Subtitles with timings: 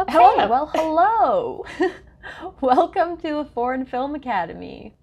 [0.00, 0.48] Okay, Hello.
[0.48, 1.64] well, hello.
[2.62, 4.94] Welcome to the Foreign Film Academy.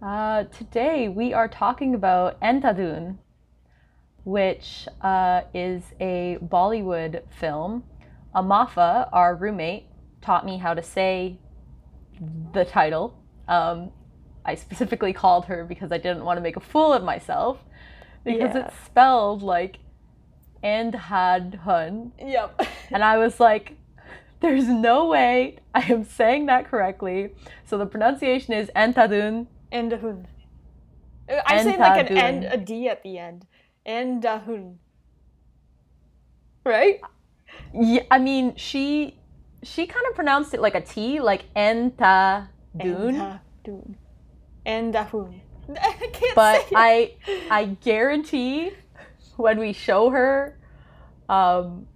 [0.00, 3.18] Uh, today we are talking about Andhadhun,
[4.24, 7.84] which uh, is a Bollywood film.
[8.34, 9.84] Amafa, our roommate,
[10.22, 11.38] taught me how to say
[12.54, 13.14] the title.
[13.48, 13.90] Um,
[14.46, 17.58] I specifically called her because I didn't want to make a fool of myself
[18.24, 18.66] because Yeah.
[18.68, 19.78] it's spelled like
[20.64, 22.12] Andhadhun.
[22.18, 22.66] Yep.
[22.90, 23.76] And I was like,
[24.42, 27.34] there's no way I am saying that correctly.
[27.64, 29.46] So the pronunciation is Entadun.
[29.70, 30.26] And a hun.
[31.46, 33.46] I say like an and a d at the end.
[33.86, 34.72] A.
[36.64, 37.00] Right?
[37.74, 39.18] Yeah, I mean, she
[39.62, 42.48] she kind of pronounced it like a T, like Entadun.
[42.78, 43.94] Entadun.
[44.66, 45.06] And a.
[45.80, 46.74] I can't But say it.
[46.74, 47.12] I
[47.50, 48.72] I guarantee
[49.36, 50.58] when we show her
[51.28, 51.86] um,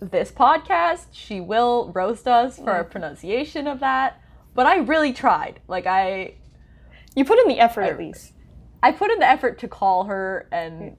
[0.00, 4.20] this podcast, she will roast us for our pronunciation of that.
[4.54, 5.60] But I really tried.
[5.68, 6.34] Like I
[7.14, 8.32] You put in the effort I- at least.
[8.82, 10.96] I put in the effort to call her and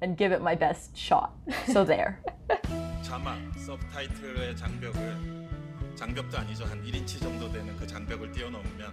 [0.00, 1.30] and give it my best shot.
[1.72, 2.20] So there.
[3.02, 5.48] 자막, 서브타이틀의 장벽을
[5.94, 8.92] 장벽도 아니죠 한 1인치 정도 되는 그 장벽을 뛰어넘으면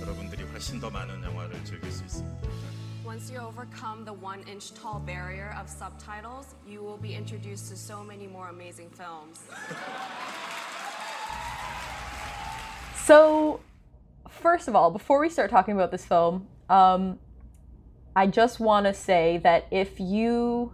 [0.00, 2.48] 여러분들이 훨씬 더 많은 영화를 즐길 수 있습니다.
[3.09, 7.75] Once you overcome the one inch tall barrier of subtitles, you will be introduced to
[7.75, 9.39] so many more amazing films.
[13.05, 13.61] So,
[14.29, 17.17] first of all, before we start talking about this film, um,
[18.15, 20.71] I just want to say that if you,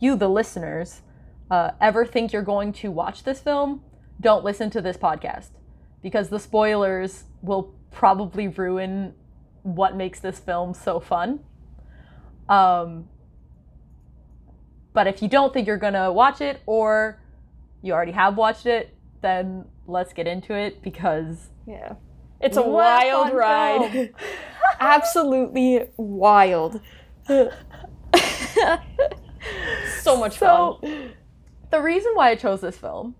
[0.00, 1.02] you the listeners,
[1.50, 3.82] uh, ever think you're going to watch this film,
[4.18, 5.50] don't listen to this podcast
[6.02, 9.12] because the spoilers will probably ruin
[9.64, 11.40] what makes this film so fun.
[12.48, 13.08] Um,
[14.92, 17.20] but if you don't think you're gonna watch it or
[17.82, 21.94] you already have watched it, then let's get into it because Yeah.
[22.40, 24.12] It's a wild ride.
[24.80, 26.80] Absolutely wild.
[27.26, 27.50] so
[30.16, 31.12] much So, fun.
[31.70, 33.14] the reason why I chose this film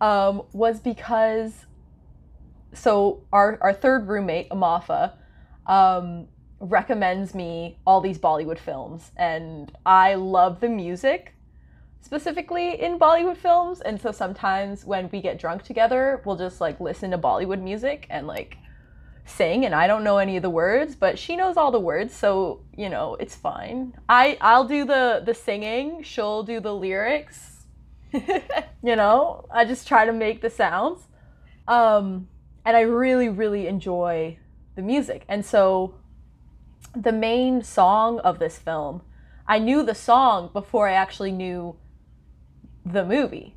[0.00, 1.66] um, was because
[2.72, 5.12] so our our third roommate Amafa
[5.66, 6.28] um,
[6.60, 11.34] recommends me all these Bollywood films, and I love the music
[12.04, 13.80] specifically in Bollywood films.
[13.80, 18.06] And so sometimes when we get drunk together, we'll just like listen to Bollywood music
[18.10, 18.58] and like
[19.24, 22.14] sing and I don't know any of the words, but she knows all the words,
[22.14, 23.94] so you know, it's fine.
[24.08, 27.64] I I'll do the the singing, she'll do the lyrics.
[28.12, 31.08] you know, I just try to make the sounds.
[31.66, 32.28] Um
[32.66, 34.38] and I really really enjoy
[34.74, 35.24] the music.
[35.28, 35.94] And so
[36.94, 39.02] the main song of this film,
[39.46, 41.76] I knew the song before I actually knew
[42.84, 43.54] the movie.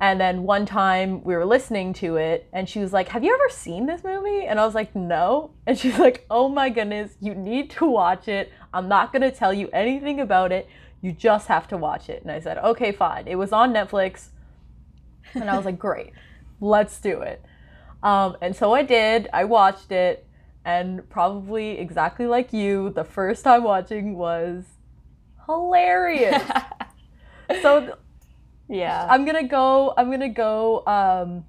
[0.00, 3.32] And then one time we were listening to it and she was like, Have you
[3.32, 4.46] ever seen this movie?
[4.46, 5.52] And I was like, No.
[5.66, 8.52] And she's like, Oh my goodness, you need to watch it.
[8.74, 10.68] I'm not going to tell you anything about it.
[11.02, 12.22] You just have to watch it.
[12.22, 13.28] And I said, Okay, fine.
[13.28, 14.30] It was on Netflix.
[15.34, 16.12] And I was like, Great,
[16.60, 17.40] let's do it.
[18.02, 19.28] Um, and so I did.
[19.32, 20.26] I watched it.
[20.64, 24.64] And probably exactly like you, the first time watching was
[25.46, 26.42] hilarious.
[27.62, 27.96] so
[28.68, 29.06] yeah.
[29.10, 29.92] I'm gonna go.
[29.96, 31.44] I'm gonna go um,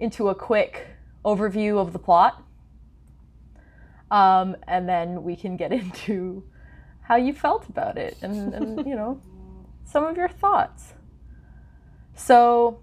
[0.00, 0.86] into a quick
[1.24, 2.42] overview of the plot,
[4.10, 6.44] um, and then we can get into
[7.02, 9.20] how you felt about it, and, and you know
[9.84, 10.94] some of your thoughts.
[12.14, 12.80] So,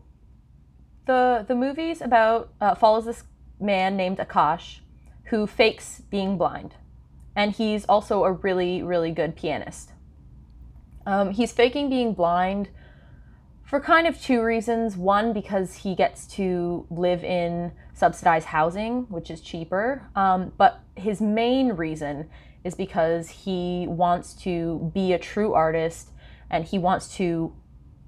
[1.06, 3.24] the the movie's about uh, follows this
[3.60, 4.80] man named Akash,
[5.34, 6.76] who fakes being blind,
[7.36, 9.90] and he's also a really really good pianist.
[11.08, 12.70] Um, he's faking being blind
[13.64, 14.96] for kind of two reasons.
[14.96, 20.08] One, because he gets to live in subsidized housing, which is cheaper.
[20.16, 22.30] Um, but his main reason
[22.64, 26.12] is because he wants to be a true artist
[26.52, 27.56] and he wants to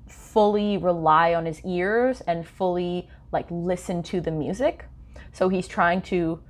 [0.07, 4.85] fully rely on his ears and fully like listen to the music.
[5.33, 6.43] So he's trying to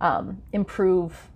[0.00, 1.30] um, improve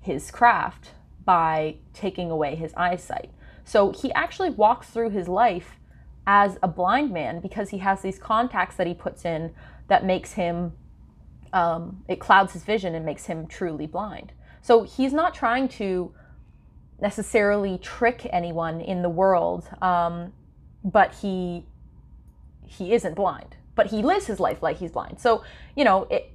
[0.00, 0.90] his craft
[1.24, 3.30] by taking away his eyesight.
[3.64, 5.76] So he actually walks through his life
[6.26, 9.52] as a blind man because he has these contacts that he puts in
[9.88, 10.72] that makes him
[11.52, 14.32] um, it clouds his vision and makes him truly blind.
[14.62, 16.14] So he's not trying to
[17.00, 20.32] necessarily trick anyone in the world um,
[20.84, 21.64] but he
[22.66, 23.56] he isn't blind.
[23.74, 25.20] But he lives his life like he's blind.
[25.20, 25.42] So
[25.74, 26.32] you know it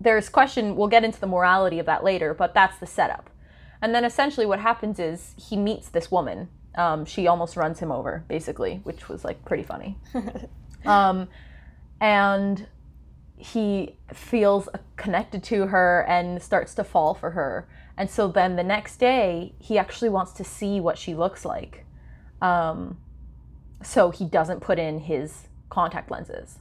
[0.00, 3.30] there's question we'll get into the morality of that later but that's the setup
[3.80, 7.90] and then essentially what happens is he meets this woman um, she almost runs him
[7.90, 9.96] over basically which was like pretty funny
[10.84, 11.28] Um,
[12.00, 12.66] and
[13.36, 17.68] he feels connected to her and starts to fall for her.
[17.96, 21.84] And so then the next day, he actually wants to see what she looks like.
[22.40, 22.98] Um,
[23.82, 26.58] so he doesn't put in his contact lenses.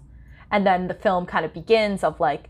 [0.51, 2.49] And then the film kind of begins of like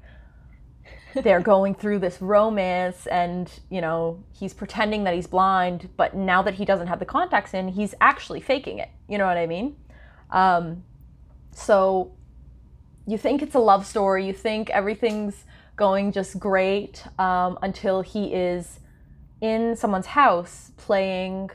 [1.15, 6.41] they're going through this romance and, you know, he's pretending that he's blind, but now
[6.41, 8.89] that he doesn't have the contacts in, he's actually faking it.
[9.07, 9.75] You know what I mean?
[10.31, 10.83] Um,
[11.51, 12.11] so
[13.07, 15.45] you think it's a love story, you think everything's
[15.75, 18.79] going just great um, until he is
[19.41, 21.49] in someone's house playing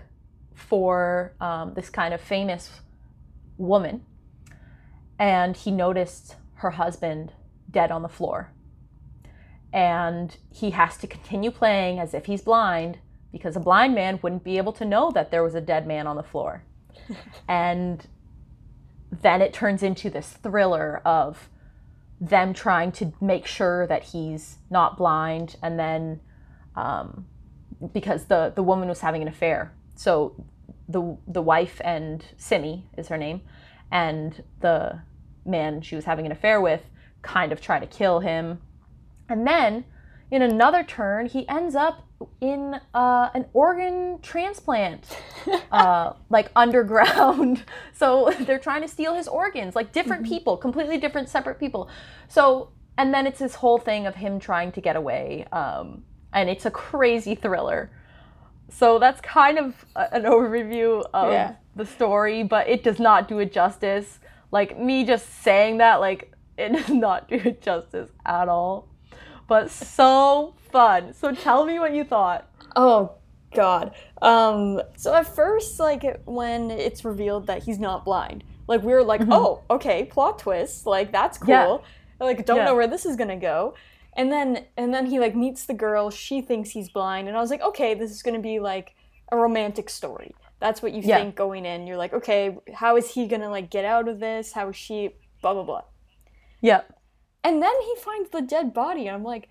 [0.55, 2.81] for um, this kind of famous
[3.58, 4.05] woman.
[5.19, 7.32] And he noticed her husband
[7.70, 8.50] dead on the floor.
[9.72, 12.98] And he has to continue playing as if he's blind
[13.32, 16.06] because a blind man wouldn't be able to know that there was a dead man
[16.06, 16.64] on the floor.
[17.48, 18.06] and
[19.10, 21.48] then it turns into this thriller of
[22.20, 26.20] them trying to make sure that he's not blind and then
[26.76, 27.26] um,
[27.92, 30.34] because the the woman was having an affair so
[30.88, 33.40] the the wife and Simi is her name
[33.90, 35.00] and the
[35.44, 36.82] man she was having an affair with
[37.22, 38.60] kind of try to kill him
[39.32, 39.84] and then
[40.31, 42.06] in another turn he ends up
[42.40, 45.19] in uh, an organ transplant
[45.73, 47.64] uh, like underground.
[47.94, 51.88] So they're trying to steal his organs like different people completely different separate people.
[52.29, 56.02] So and then it's this whole thing of him trying to get away um,
[56.32, 57.90] and it's a crazy thriller.
[58.70, 61.55] So that's kind of a- an overview of Yeah.
[61.76, 64.19] the story but it does not do it justice.
[64.50, 68.88] Like me just saying that like it does not do it justice at all
[69.52, 72.43] but so fun so tell me what you thought
[72.76, 73.02] Oh
[73.54, 73.87] god.
[74.31, 76.04] Um so at first like
[76.40, 78.38] when it's revealed that he's not blind,
[78.70, 80.87] like we were like, "Oh, okay, plot twist.
[80.96, 81.78] Like that's cool." Yeah.
[82.28, 82.69] Like don't Yeah.
[82.69, 83.75] know where this is going to go.
[84.19, 84.49] And then
[84.81, 87.64] and then he like meets the girl, she thinks he's blind, and I was like,
[87.70, 88.88] "Okay, this is going to be like
[89.34, 90.31] a romantic story."
[90.64, 91.16] That's what you Yeah.
[91.19, 91.87] think going in.
[91.87, 92.43] You're like, "Okay,
[92.82, 94.44] how is he going to like get out of this?
[94.56, 94.98] How is she
[95.43, 95.84] blah blah blah."
[96.70, 96.82] yeah
[97.44, 99.48] And then he finds the dead body, and I'm like,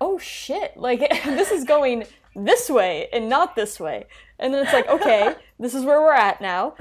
[0.00, 2.04] oh shit, like this is going
[2.34, 4.06] this way and not this way.
[4.38, 6.74] And then it's like, okay, this is where we're at now.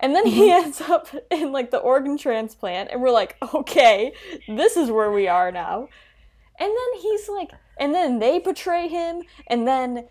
[0.00, 0.64] And then he mm-hmm.
[0.64, 4.12] ends up in like the organ transplant, and we're like, okay,
[4.46, 5.88] this is where we are now.
[6.60, 10.08] And then he's like, and then they betray him, and then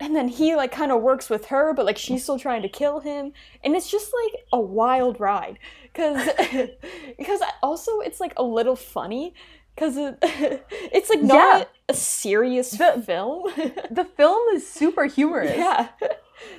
[0.00, 2.68] and then he like kind of works with her but like she's still trying to
[2.68, 3.32] kill him.
[3.64, 5.58] And it's just like a wild ride.
[5.92, 6.28] Because
[7.18, 9.34] because also it's like a little funny
[9.74, 10.18] because it,
[10.92, 11.64] it's like not Yeah.
[11.88, 13.44] a serious The- film.
[13.90, 15.56] the film is super humorous.
[15.56, 15.88] Yeah.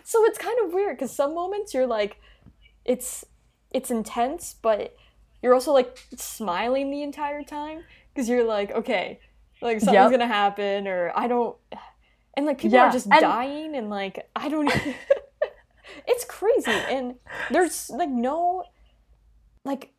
[0.03, 2.17] So it's kind of weird because some moments you're like
[2.85, 3.25] it's
[3.71, 4.95] it's intense but
[5.41, 7.83] you're also like smiling the entire time
[8.13, 9.19] because you're like okay
[9.61, 10.11] like something's Yep.
[10.11, 11.55] gonna happen or i don't
[12.39, 14.71] and like people Yeah, are just and- dying and like i don't
[16.07, 17.15] it's crazy and
[17.51, 18.63] there's like no
[19.65, 19.91] like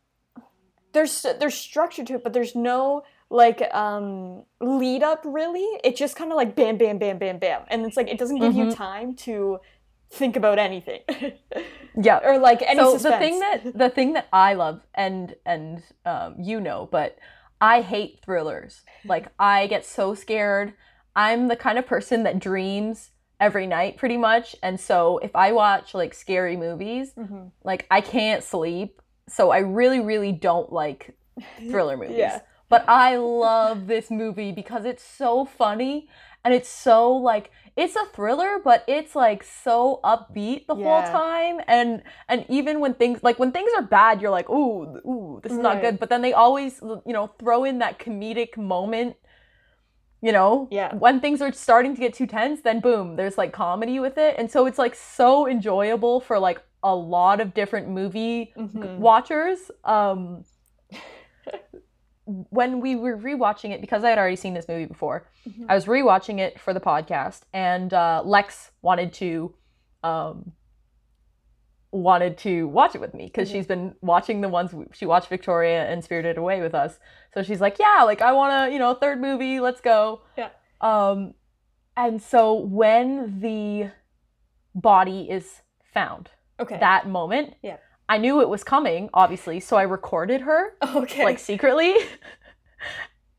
[0.93, 6.15] there's there's structure to it but there's no like um lead up really it just
[6.15, 8.65] kind of like bam bam bam bam bam and it's like it doesn't give you
[8.65, 8.75] Mhm.
[8.75, 9.59] time to
[10.09, 11.01] think about anything
[12.01, 13.13] yeah or like any so suspense.
[13.13, 17.17] the thing that the thing that I love and and um, you know, but
[17.61, 18.81] I hate thrillers.
[19.05, 20.73] Like I get so scared.
[21.15, 25.51] I'm the kind of person that dreams every night pretty much, and so if I
[25.51, 27.51] watch like scary movies, Mhm.
[27.63, 29.01] like I can't sleep.
[29.27, 31.15] So I really really don't like
[31.69, 32.17] thriller movies.
[32.17, 32.39] Yeah.
[32.69, 36.07] But I love this movie because it's so funny
[36.45, 41.61] and it's so like it's a thriller but it's like so upbeat the whole time
[41.67, 45.51] and and even when things like when things are bad you're like ooh ooh this
[45.51, 49.15] is not good but then they always you know throw in that comedic moment
[50.21, 50.93] you know Yeah.
[50.95, 54.35] when things are starting to get too tense then boom there's like comedy with it
[54.37, 58.97] and so it's like so enjoyable for like a lot of different movie Mhm.
[58.99, 60.43] watchers um
[62.25, 65.65] when we were rewatching it because i had already seen this movie before Mhm.
[65.69, 69.53] i was rewatching it for the podcast and uh, lex wanted to
[70.03, 70.51] um
[71.91, 73.51] wanted to watch it with me because Mhm.
[73.51, 76.99] she's been watching the ones she watched victoria and spirited away with us.
[77.33, 80.21] So she's like yeah like i want to you know third movie let's go.
[80.37, 80.49] Yeah.
[80.79, 81.33] um
[81.97, 83.91] and so when the
[84.73, 85.61] body is
[85.93, 86.29] found
[86.59, 86.77] okay.
[86.79, 87.77] that moment Yeah.
[88.07, 91.25] i knew it was coming obviously so i recorded her okay.
[91.25, 91.95] like secretly.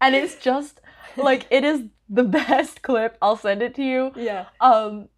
[0.01, 0.81] And it's just
[1.17, 3.17] like it is the best clip.
[3.23, 4.11] I'll send it to you.
[4.17, 4.47] Yeah.
[4.61, 5.09] Um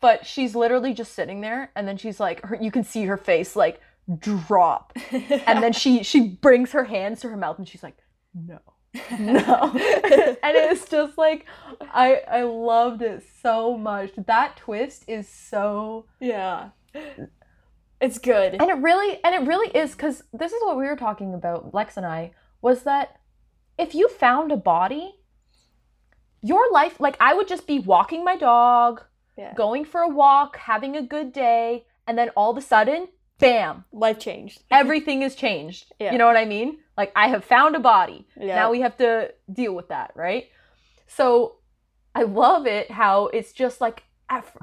[0.00, 3.16] but she's literally just sitting there and then she's like her, you can see her
[3.16, 3.80] face like
[4.18, 4.92] drop.
[5.10, 7.96] and then she she brings her hands to her mouth and she's like,
[8.34, 8.58] "No."
[9.18, 9.70] No.
[9.74, 11.46] and it's just like
[11.80, 14.12] I I loved it so much.
[14.16, 16.70] That twist is so Yeah.
[18.00, 18.54] It's good.
[18.60, 21.72] and it really and it really is cuz this is what we were talking about
[21.72, 23.16] Lex and I was that
[23.78, 25.14] if you found a body
[26.42, 29.04] your life like I would just be walking my dog,
[29.42, 29.54] Yeah.
[29.54, 33.08] going for a walk, having a good day, and then all of a sudden,
[33.38, 34.62] bam, Life changed.
[34.70, 35.92] everything is changed.
[35.98, 36.12] Yeah.
[36.12, 36.78] You know what I mean?
[36.96, 38.26] Like I have found a body.
[38.40, 38.54] Yeah.
[38.54, 40.46] Now we have to deal with that, right?
[41.06, 41.56] So
[42.14, 44.04] I love it how it's just like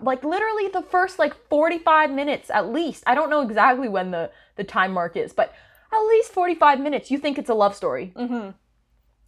[0.01, 3.03] like literally the first like 45 minutes at least.
[3.05, 5.53] I don't know exactly when the the time mark is, but
[5.91, 8.13] at least 45 minutes you think it's a love story.
[8.15, 8.51] Mm-hmm.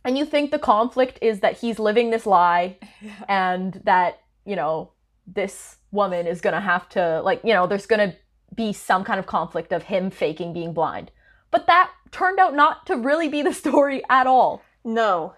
[0.03, 2.77] And you think the conflict is that he's living this lie
[3.29, 4.91] and that, you know,
[5.27, 8.15] this woman is going to have to like, you know, there's going to
[8.55, 11.11] be some kind of conflict of him faking being blind.
[11.51, 14.61] But that turned out not to really be the story at all.
[14.83, 15.33] No.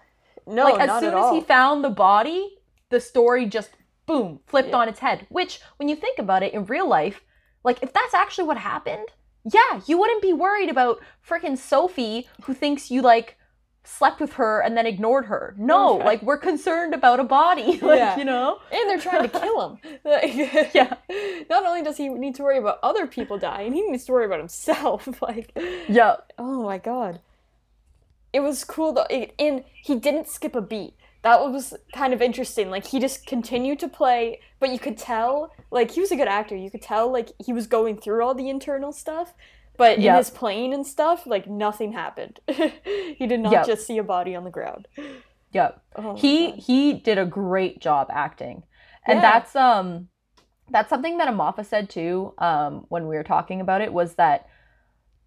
[0.46, 2.56] No, like as soon as he found the body,
[2.90, 3.70] the story just
[4.06, 4.76] boom, flipped Yeah.
[4.76, 5.26] on its head.
[5.30, 7.22] Which when you think about it in real life,
[7.64, 9.08] like if that's actually what happened,
[9.50, 13.38] yeah, you wouldn't be worried about freaking Sophie who thinks you like
[13.86, 15.54] slept with her and then ignored her.
[15.58, 16.06] No, oh, Right.
[16.06, 18.16] like we're concerned about a body, like, Yeah.
[18.18, 18.58] you know?
[18.72, 19.78] and they're trying to kill him.
[20.04, 20.34] Like,
[20.74, 20.94] Yeah.
[21.50, 24.24] Not only does he need to worry about other people dying, he needs to worry
[24.26, 25.08] about himself.
[25.22, 25.52] like,
[25.88, 26.16] Yeah.
[26.38, 27.20] oh my god.
[28.32, 30.94] It was cool though, it, and he didn't skip a beat.
[31.22, 32.68] That was kind of interesting.
[32.70, 36.28] Like he just continued to play, but you could tell, like he was a good
[36.28, 36.56] actor.
[36.56, 39.34] You could tell, like he was going through all the internal stuff,
[39.76, 42.40] but in his plane and stuff, like nothing happened.
[42.48, 43.66] he did not Yep.
[43.66, 44.88] just see a body on the ground.
[45.52, 45.82] Yep.
[45.96, 48.64] Oh he he did a great job acting
[49.06, 49.22] and Yeah.
[49.22, 50.08] that's um
[50.70, 54.48] that's something that amafa said too um when we were talking about it was that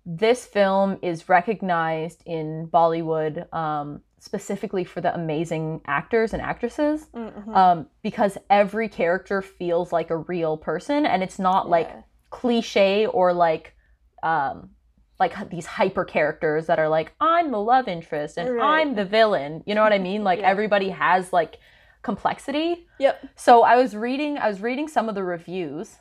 [0.05, 7.55] this film is recognized in bollywood um specifically for the amazing actors and actresses Mhm.
[7.55, 12.01] um because every character feels like a real person and it's not like Yeah.
[12.31, 13.75] cliche or like
[14.23, 14.71] um
[15.19, 18.81] like these hyper characters that are like I'm the love interest and Right.
[18.81, 19.63] I'm the villain.
[19.65, 20.23] You know what I mean?
[20.23, 20.49] Like Yeah.
[20.49, 21.57] everybody has like
[22.03, 22.87] complexity.
[22.99, 23.25] Yep.
[23.35, 25.97] So I was reading I was reading some of the reviews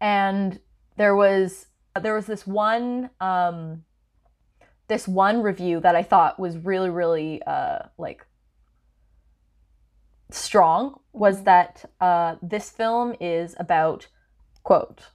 [0.00, 0.60] and
[0.96, 1.66] there was
[2.00, 3.84] there was this one um
[4.86, 8.24] this one review that I thought was really really uh like
[10.30, 11.44] strong was Mhm.
[11.44, 14.06] that uh this film is about
[14.62, 15.10] quote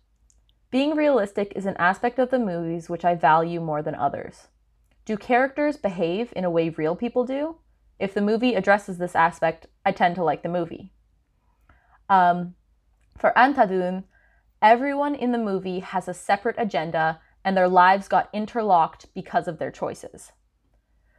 [0.76, 4.50] being realistic is an aspect of the movies which I value more than others.
[5.06, 7.60] Do characters behave in a way real people do?
[7.98, 10.92] If the movie addresses this aspect, I tend to like the movie.
[12.10, 12.56] Um,
[13.18, 14.04] for Andhadhun,
[14.62, 19.60] everyone in the movie has a separate agenda and their lives got interlocked because of
[19.60, 20.34] their choices.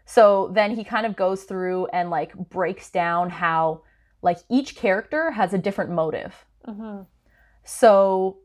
[0.04, 3.84] So then he kind of goes through and like breaks down how
[4.20, 6.44] like each character has a different motive.
[6.68, 7.06] Mhm.
[7.64, 8.40] So,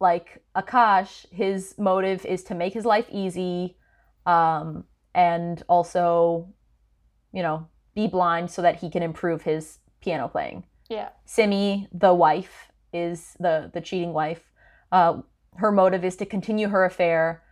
[0.00, 3.76] like Akash, his motive is to make his life easy,
[4.26, 6.48] um, and also,
[7.32, 10.64] you know, be blind so that he can improve his piano playing.
[10.88, 11.10] Yeah.
[11.26, 14.50] Simi, the wife, is the the cheating wife.
[14.90, 15.20] Uh,
[15.56, 17.42] her motive is to continue her affair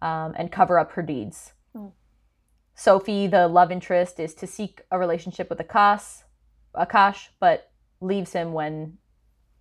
[0.00, 1.52] um, and cover up her deeds.
[1.76, 1.88] Hmm.
[2.74, 6.22] Sophie, the love interest, is to seek a relationship with Akash,
[6.74, 8.98] Akash, but leaves him when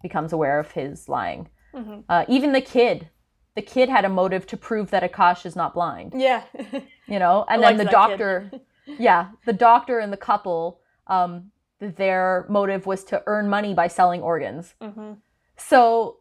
[0.01, 1.49] becomes aware of his lying.
[1.73, 2.03] Mhm.
[2.09, 3.09] Uh, even the kid,
[3.55, 6.13] the kid had a motive to prove that Akash is not blind.
[6.15, 6.43] Yeah.
[7.09, 8.17] You know, and then the liked that kid.
[8.17, 8.51] doctor,
[8.99, 14.21] yeah, the doctor and the couple, um, their motive was to earn money by selling
[14.21, 14.75] organs.
[14.81, 15.13] hmm
[15.55, 16.17] So,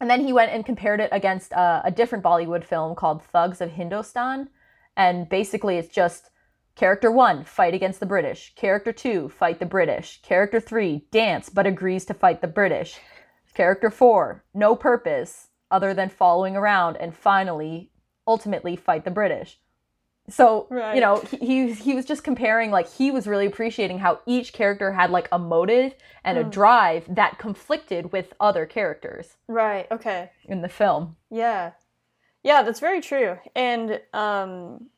[0.00, 3.60] and then he went and compared it against uh, a different Bollywood film called Thugs
[3.60, 4.48] of Hindostan.
[4.96, 6.30] And basically, it's just
[6.76, 8.54] character one, fight against the British.
[8.54, 10.22] Character two, fight the British.
[10.22, 13.00] Character three, dance but agrees to fight the British.
[13.54, 16.96] Character four, no purpose other than following around.
[16.96, 17.90] And finally,
[18.26, 19.58] ultimately, fight the British.
[20.28, 20.94] So, Right.
[20.94, 24.54] you know, he, he, he was just comparing, like, he was really appreciating how each
[24.54, 25.94] character had, like, a motive
[26.24, 26.48] and a Hmm.
[26.50, 29.86] drive that conflicted with other characters Right.
[29.90, 30.30] Okay.
[30.44, 31.16] in the film.
[31.30, 31.72] Yeah.
[32.42, 33.38] Yeah, that's very true.
[33.54, 34.88] And um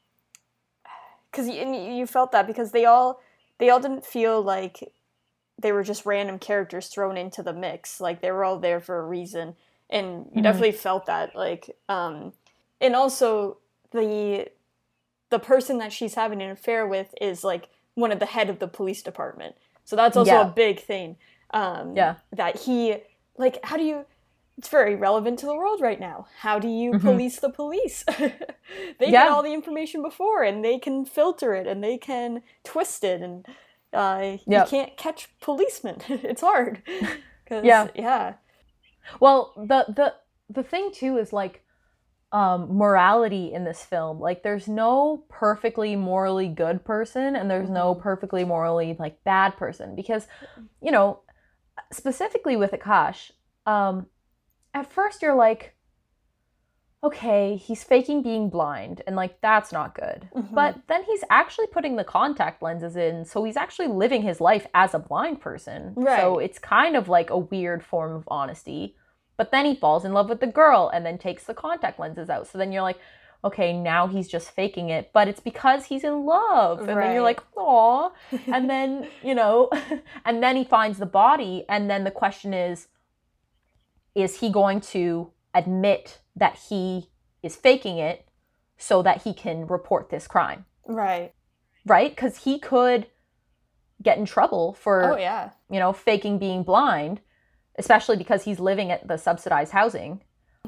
[1.32, 3.20] cuz you, you felt that because they all
[3.58, 4.92] they all didn't feel like
[5.58, 8.00] they were just random characters thrown into the mix.
[8.00, 9.56] Like they were all there for a reason.
[9.88, 10.42] And you Mhm.
[10.42, 12.32] definitely felt that like um
[12.80, 13.58] and also
[13.92, 14.48] the
[15.30, 18.58] the person that she's having an affair with is like one of the head of
[18.58, 19.56] the police department.
[19.84, 20.42] So that's also Yeah.
[20.48, 21.16] a big thing.
[21.50, 22.16] Um Yeah.
[22.32, 22.96] that he
[23.38, 24.04] like how do you
[24.58, 26.26] it's very relevant to the world right now.
[26.40, 28.04] How do you police the police?
[28.98, 29.24] they Yeah.
[29.24, 33.20] get all the information before, and they can filter it, and they can twist it,
[33.20, 33.46] and
[33.92, 35.98] uh, you can't catch policemen.
[36.08, 36.82] it's hard.
[37.50, 37.88] Yeah.
[37.94, 38.34] yeah,
[39.20, 40.14] Well, the the
[40.50, 41.62] the thing too is like
[42.32, 44.18] um morality in this film.
[44.18, 49.94] Like there's no perfectly morally good person and there's no perfectly morally like bad person
[49.94, 50.26] because
[50.82, 51.20] you know,
[51.92, 53.30] specifically with Akash,
[53.64, 54.06] um
[54.74, 55.75] at first you're like
[57.04, 60.28] okay, he's faking being blind and like that's not good.
[60.34, 60.52] Mhm.
[60.54, 64.66] But then he's actually putting the contact lenses in, so he's actually living his life
[64.74, 65.92] as a blind person.
[65.96, 66.20] Right.
[66.20, 68.96] So it's kind of like a weird form of honesty.
[69.36, 72.30] But then he falls in love with the girl and then takes the contact lenses
[72.30, 72.46] out.
[72.46, 72.98] So then you're like,
[73.44, 76.80] okay, now he's just faking it, but it's because he's in love.
[76.80, 78.10] And then you're like, aw.
[78.46, 79.70] and then, you know,
[80.24, 81.64] and then he finds the body.
[81.68, 82.88] And then the question is,
[84.14, 87.10] is he going to admit that he
[87.42, 88.28] is faking it
[88.76, 90.64] so that he can report this crime?
[90.86, 91.32] right.
[91.84, 92.10] Right?
[92.10, 93.06] Because he could
[94.02, 97.20] get in trouble for Oh yeah, you know, faking being blind,
[97.78, 100.22] especially because he's living at the subsidized housing.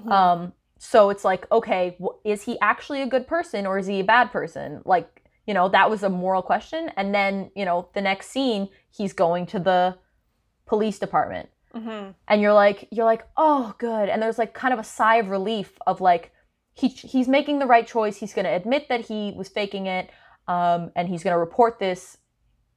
[0.09, 4.05] Um, so it's like, okay, is he actually a good person or is he a
[4.05, 4.81] bad person?
[4.85, 6.91] Like, you know, that was a moral question.
[6.97, 9.99] And then, you know, the next scene, he's going to the
[10.67, 11.49] police department.
[11.75, 14.09] Hmm And you're like, you're like, oh, good.
[14.09, 16.33] And there's like kind of a sigh of relief of like,
[16.75, 18.17] he, he's making the right choice.
[18.17, 20.11] He's going to admit that he was faking it.
[20.47, 22.17] Um, and he's going to report this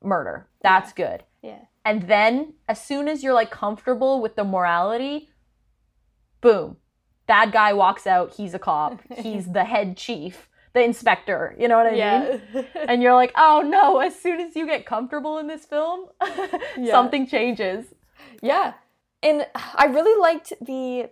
[0.04, 0.48] murder.
[0.62, 1.24] That's good.
[1.42, 1.60] yeah.
[1.86, 5.30] And then, as soon as you're like comfortable with the morality,
[6.42, 6.78] boom,
[7.28, 8.34] bad guy walks out.
[8.36, 9.00] He's a cop.
[9.18, 11.56] He's the head chief, the inspector.
[11.58, 12.00] You know what I mean?
[12.00, 12.86] yeah.
[12.88, 16.08] And you're like, oh no, as soon as you get comfortable in this film,
[16.78, 16.92] Yeah.
[16.92, 17.86] something changes.
[18.42, 18.74] Yeah,
[19.24, 21.10] and I really liked the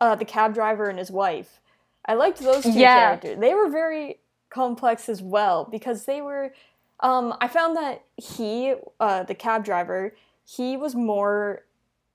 [0.00, 1.60] uh, the cab driver and his wife.
[2.04, 2.94] I liked those two Yeah.
[2.94, 3.38] characters.
[3.38, 4.18] They were very
[4.50, 6.52] complex as well because they were.
[7.00, 11.64] Um, I found that he, uh, the cab driver, he was more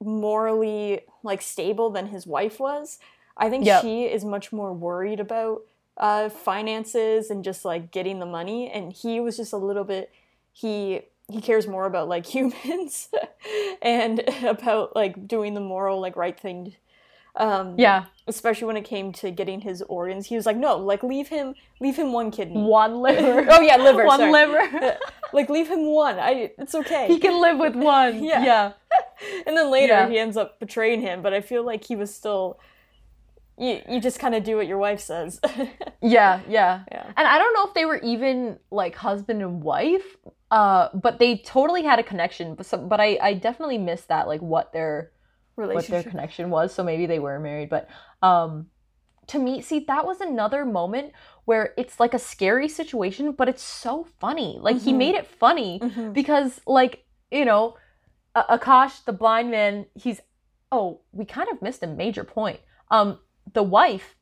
[0.02, 3.00] morally like stable than his wife was.
[3.36, 3.82] I think Yep.
[3.82, 5.64] she is much more worried about
[5.98, 10.12] uh, finances and just like getting the money, and he was just a little bit.
[10.54, 13.10] He he cares more about like humans
[13.82, 16.76] and about like doing the moral like right thing
[17.36, 21.04] um Yeah, especially when it came to getting his organs he was like no like
[21.04, 23.46] leave him leave him one kidney one liver.
[23.50, 24.32] oh yeah liver one sorry.
[24.32, 24.98] liver.
[25.34, 28.24] like leave him one i it's okay he can live with one.
[28.24, 28.44] Yeah.
[28.44, 28.72] yeah.
[29.46, 30.10] and then later Yeah.
[30.10, 32.60] he ends up betraying him but i feel like he was still
[33.58, 35.40] you, you just kind of do what your wife says
[36.02, 36.84] Yeah, yeah.
[36.92, 37.06] Yeah.
[37.18, 40.16] And I don't know if they were even like husband and wife,
[40.52, 42.54] uh, but they totally had a connection.
[42.56, 45.12] But some, but I, I definitely missed that, like what their
[45.56, 46.74] what their connection was.
[46.74, 47.70] So maybe they were married.
[47.70, 47.90] But
[48.22, 48.68] um,
[49.28, 51.14] to me, see, that was another moment
[51.46, 54.60] where it's like a scary situation, but it's so funny.
[54.62, 54.98] Like he Mhm.
[54.98, 56.14] made it funny Mhm.
[56.14, 57.76] because, like you know,
[58.36, 60.22] Akash, the blind man, he's
[60.72, 62.60] oh, we kind of missed a major point.
[62.92, 63.20] Um,
[63.54, 64.16] the wife,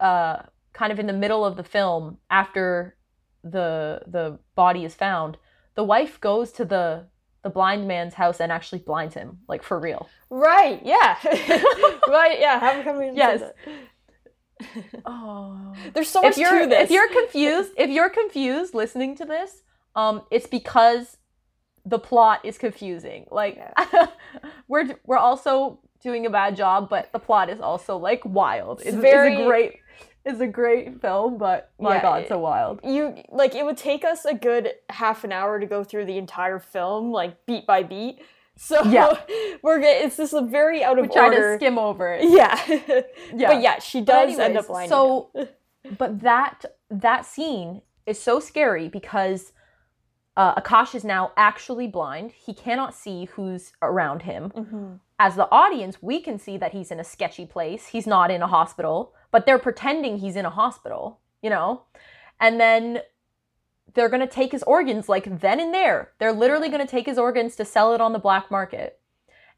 [0.00, 0.42] uh,
[0.72, 2.96] kind of in the middle of the film after
[3.44, 5.36] the the body is found,
[5.74, 7.06] the wife goes to the
[7.42, 10.08] the blind man's house and actually blinds him, like for real.
[10.30, 11.16] right yeah
[12.08, 13.42] right yeah how come we Yes.
[15.06, 15.72] Oh.
[15.94, 19.24] there's so much If you're to this if you're confused, if you're confused listening to
[19.24, 19.62] this,
[19.94, 21.16] um, it's because
[21.84, 23.26] the plot is confusing.
[23.30, 23.60] Like
[24.68, 28.80] we're we're also doing a bad job, but the plot is also like wild.
[28.84, 29.80] It's, very- it's a great
[30.24, 32.80] it's a great film, but my Yeah, god, so wild.
[32.84, 36.18] you like it would take us a good half an hour to go through the
[36.18, 38.20] entire film like beat by beat
[38.56, 39.18] so Yeah.
[39.62, 42.28] we're get, it's just a very out of We try to order skim over it.
[42.28, 42.60] yeah
[43.34, 43.48] Yeah.
[43.52, 45.30] but yeah she does end up blinding So,
[45.96, 49.52] but that that scene is so scary because
[50.36, 52.32] uh, Akash is now actually blind.
[52.32, 54.50] He cannot see who's around him.
[54.50, 57.88] hmm As the audience, we can see that he's in a sketchy place.
[57.88, 61.82] He's not in a hospital, but they're pretending he's in a hospital, you know?
[62.38, 63.00] And then
[63.94, 66.12] they're going to take his organs like then and there.
[66.18, 69.00] They're literally going to take his organs to sell it on the black market.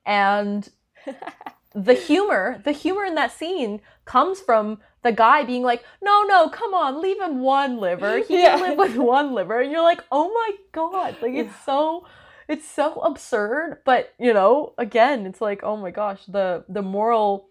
[0.06, 0.68] And
[1.74, 6.48] the humor, the humor in that scene comes from the guy being like, "No, no,
[6.48, 8.18] come on, leave him one liver.
[8.18, 8.56] He Yeah.
[8.56, 12.06] can live with one liver." And you're like, "Oh my god!" Like it's so,
[12.50, 13.78] it's so absurd.
[13.84, 17.48] But you know, again, it's like, oh my gosh, the the moral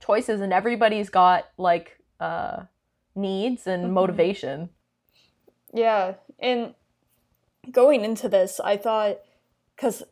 [0.00, 2.62] choices, and everybody's got like uh
[3.14, 3.92] needs and Mhm.
[3.92, 4.70] motivation.
[5.74, 6.74] yeah and
[7.70, 9.18] going into this i thought
[9.76, 10.02] because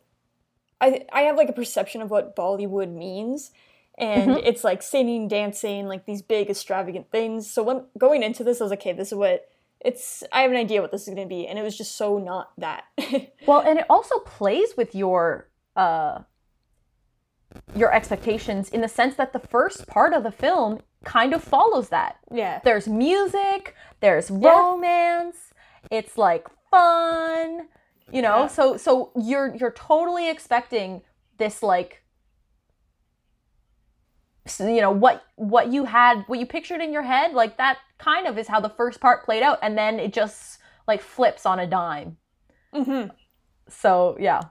[0.81, 3.51] i i have like a perception of what bollywood means
[3.97, 4.41] and Mhm.
[4.45, 7.51] it's like singing, dancing, like these big extravagant things.
[7.51, 9.49] So when going into this, I was like, okay, this is what
[9.81, 10.23] it's.
[10.31, 12.17] I have an idea what this is going to be, and it was just so
[12.19, 12.83] not that.
[13.47, 16.19] Well, and it also plays with your uh
[17.75, 21.89] your expectations in the sense that the first part of the film kind of follows
[21.89, 22.17] that.
[22.31, 24.51] yeah, There's music, there's Yeah.
[24.51, 25.51] romance,
[25.89, 27.67] it's like fun,
[28.11, 28.41] you know?
[28.41, 28.47] Yeah.
[28.47, 31.01] So so you're you're totally expecting
[31.37, 32.03] this like
[34.59, 38.25] you know what what you had what you pictured in your head like that kind
[38.27, 41.59] of is how the first part played out and then it just like flips on
[41.59, 42.17] a dime
[42.73, 43.05] hmm
[43.67, 44.41] so yeah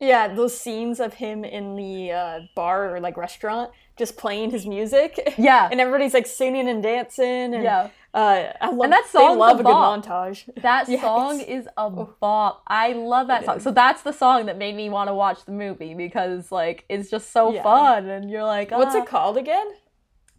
[0.00, 0.34] yeah.
[0.34, 5.32] Those scenes of him in the uh, bar or like restaurant, just playing his music.
[5.38, 7.54] yeah and everybody's like singing and dancing.
[7.54, 10.50] And, yeah uh, I love that they love a a good montage.
[10.62, 11.02] That Yes.
[11.02, 12.64] song is a bop.
[12.66, 13.56] I love that It song.
[13.58, 13.62] is.
[13.62, 17.08] So that's the song that made me want to watch the movie because like it's
[17.08, 17.62] just so Yeah.
[17.62, 19.68] fun and you're like, What's "Ah." it called again?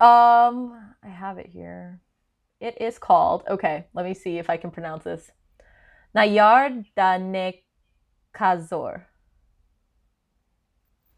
[0.02, 2.02] Um, I have it here.
[2.64, 3.44] It is called.
[3.50, 5.32] Okay, let me see if I can pronounce this.
[6.16, 9.02] Nayar da Nekazor.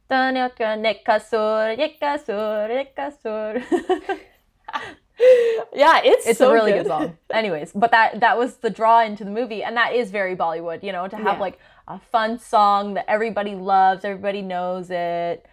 [0.10, 3.62] Da Nekazor, Nekazor, Nekazor.
[5.74, 6.88] yeah, it's it's so a really good.
[6.88, 10.36] song anyways but that that was the draw into the movie and that is very
[10.36, 11.40] bollywood you know to have Yeah.
[11.48, 15.46] like a fun song that everybody loves everybody knows it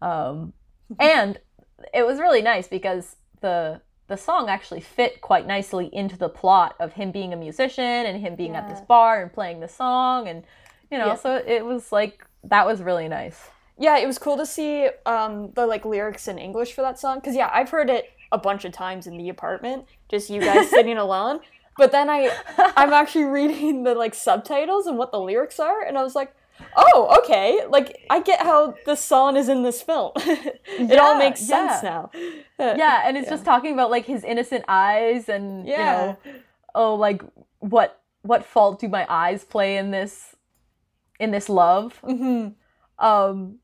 [0.00, 0.54] um
[0.98, 1.38] and
[1.92, 6.74] it was really nice because the the song actually fit quite nicely into the plot
[6.80, 10.26] of him being a musician and him being at this bar and playing the song
[10.28, 10.42] and
[10.90, 11.14] you know Yeah.
[11.14, 13.40] so it was like that was really nice
[13.78, 17.18] Yeah, it was cool to see um, the like lyrics in English for that song
[17.20, 20.68] because yeah, I've heard it a bunch of times in the apartment, just you guys
[20.76, 21.40] sitting alone.
[21.78, 22.30] But then I
[22.76, 26.30] I'm actually reading the like subtitles and what the lyrics are, and I was like,
[26.76, 30.12] oh, okay, like I get how the song is in this film.
[30.16, 31.90] it all makes sense yeah.
[31.90, 32.10] now.
[32.76, 36.16] yeah and it's just talking about like his innocent eyes and you know
[36.74, 37.22] oh like
[37.60, 40.36] what what fault do my eyes play in this
[41.18, 42.48] in this love hmm
[42.98, 43.58] um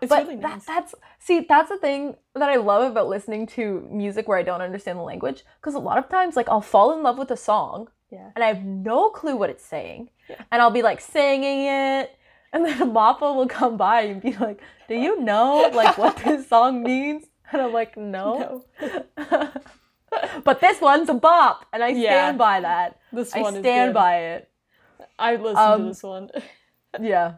[0.00, 3.86] It's but really that, that's see that's the thing that i love about listening to
[3.90, 6.96] music where i don't understand the language because a lot of times like i'll fall
[6.96, 8.30] in love with a song Yeah.
[8.34, 10.36] and i have no clue what it's saying Yeah.
[10.52, 12.16] and i'll be like singing it
[12.52, 16.48] and then Mappa will come by and be like do you know like what this
[16.48, 18.62] song means and i'm like no.
[18.80, 19.50] No.
[20.44, 22.10] but this one's a bop, and I Yeah.
[22.10, 22.98] stand by that.
[23.12, 24.50] This I one is stand by it.
[25.18, 26.30] I listened Um, to this one.
[27.00, 27.34] Yeah.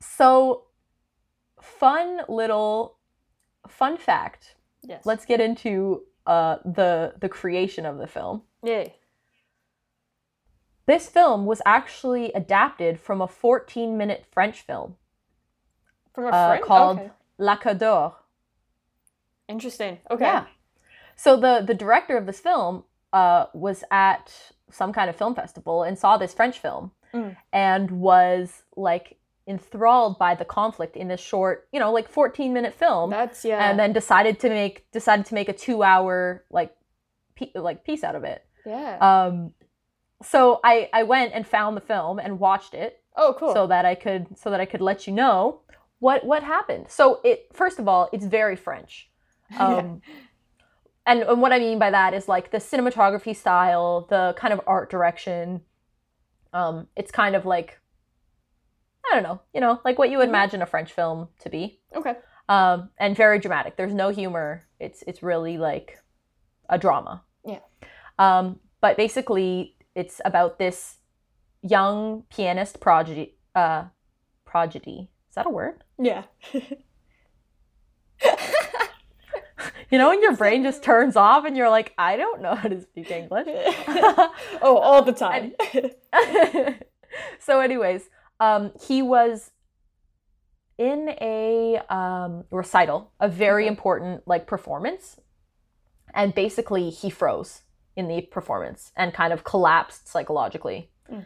[0.00, 0.64] So,
[1.60, 2.98] fun little
[3.68, 4.56] fun fact.
[4.82, 5.06] yes.
[5.06, 8.42] Let's get into uh, the the creation of the film.
[8.62, 8.94] Yay.
[10.86, 14.96] This film was actually adapted from a 14 minute French film
[16.14, 17.10] From a uh, called Okay.
[17.38, 18.12] L'Accordeur.
[19.48, 19.98] Interesting.
[20.10, 20.24] Okay.
[20.24, 20.46] Yeah.
[21.16, 24.32] So the the director of this film uh, was at
[24.70, 27.36] some kind of film festival and saw this French film Mm.
[27.52, 32.72] and was like enthralled by the conflict in this short, you know, like 14 minute
[32.72, 33.68] film, That's yeah.
[33.68, 36.74] and then decided to make decided to make a two hour like
[37.36, 38.42] pe- like piece out of it.
[38.64, 38.96] yeah.
[38.96, 39.52] Um,
[40.22, 43.52] so I I went and found the film and watched it oh, cool.
[43.54, 45.60] so that I could so that I could let you know
[45.98, 46.86] what what happened.
[46.88, 49.08] So it first of all, it's very French.
[49.58, 50.00] Um,
[51.04, 54.60] and, and what I mean by that is like the cinematography style, the kind of
[54.66, 55.60] art direction.
[56.54, 57.78] Um, it's kind of like
[59.10, 60.36] I don't know, you know, like what you would Mhm.
[60.36, 61.80] imagine a French film to be.
[61.94, 62.14] okay.
[62.48, 63.76] Um, and very dramatic.
[63.76, 64.64] There's no humor.
[64.78, 65.98] It's it's really like
[66.68, 67.22] a drama.
[67.44, 67.60] Yeah.
[68.18, 70.96] Um, but basically, it's about this
[71.62, 73.36] young pianist prodigy.
[73.54, 73.84] Uh,
[74.44, 75.10] prodigy.
[75.28, 75.84] Is that a word?
[75.98, 76.24] Yeah.
[79.90, 82.66] You know, when your brain just turns off and you're like, I don't know how
[82.66, 83.46] to speak English.
[84.62, 85.52] oh, all the time.
[87.38, 88.08] so, anyways,
[88.40, 89.50] um, he was
[90.78, 93.68] in a um, recital, a very Okay.
[93.68, 95.20] important like performance,
[96.14, 97.60] and basically he froze
[97.96, 100.90] in the performance and kind of collapsed psychologically.
[101.10, 101.24] Mm.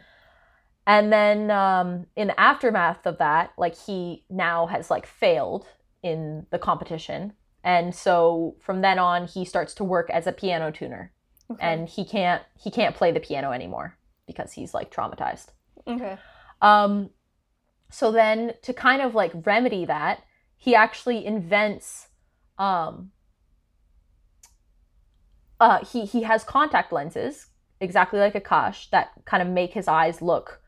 [0.85, 5.67] And then um, in the aftermath of that, like he now has like failed
[6.01, 10.71] in the competition, and so from then on he starts to work as a piano
[10.71, 11.11] tuner
[11.51, 11.59] okay.
[11.61, 15.47] and he can't he can't play the piano anymore because he's like traumatized.
[15.87, 16.17] okay.
[16.61, 17.11] Um,
[17.89, 20.23] so then to kind of like remedy that,
[20.57, 22.07] he actually invents
[22.57, 23.11] um,
[25.59, 27.47] uh, he he has contact lenses
[27.79, 30.61] exactly like Akash that kind of make his eyes look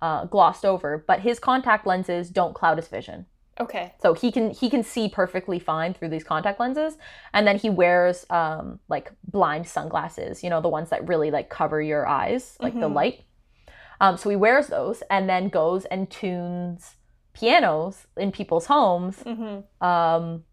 [0.00, 3.26] uh, glossed over, but his contact lenses don't cloud his vision.
[3.60, 3.92] Okay.
[4.00, 6.96] So he can he can see perfectly fine through these contact lenses,
[7.32, 10.44] and then he wears um, like blind sunglasses.
[10.44, 13.24] You know, the ones that really like cover your eyes, like the light.
[14.00, 16.94] Um, so he wears those, and then goes and tunes
[17.32, 19.16] pianos in people's homes,
[19.80, 20.44] um,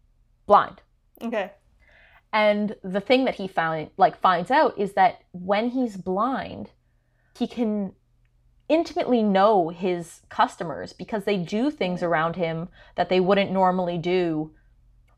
[0.47, 0.81] blind.
[1.21, 1.51] Okay.
[2.35, 6.71] And the thing that he found like finds out is that when he's blind,
[7.37, 7.93] he can
[8.67, 14.51] intimately know his customers because they do things around him that they wouldn't normally do.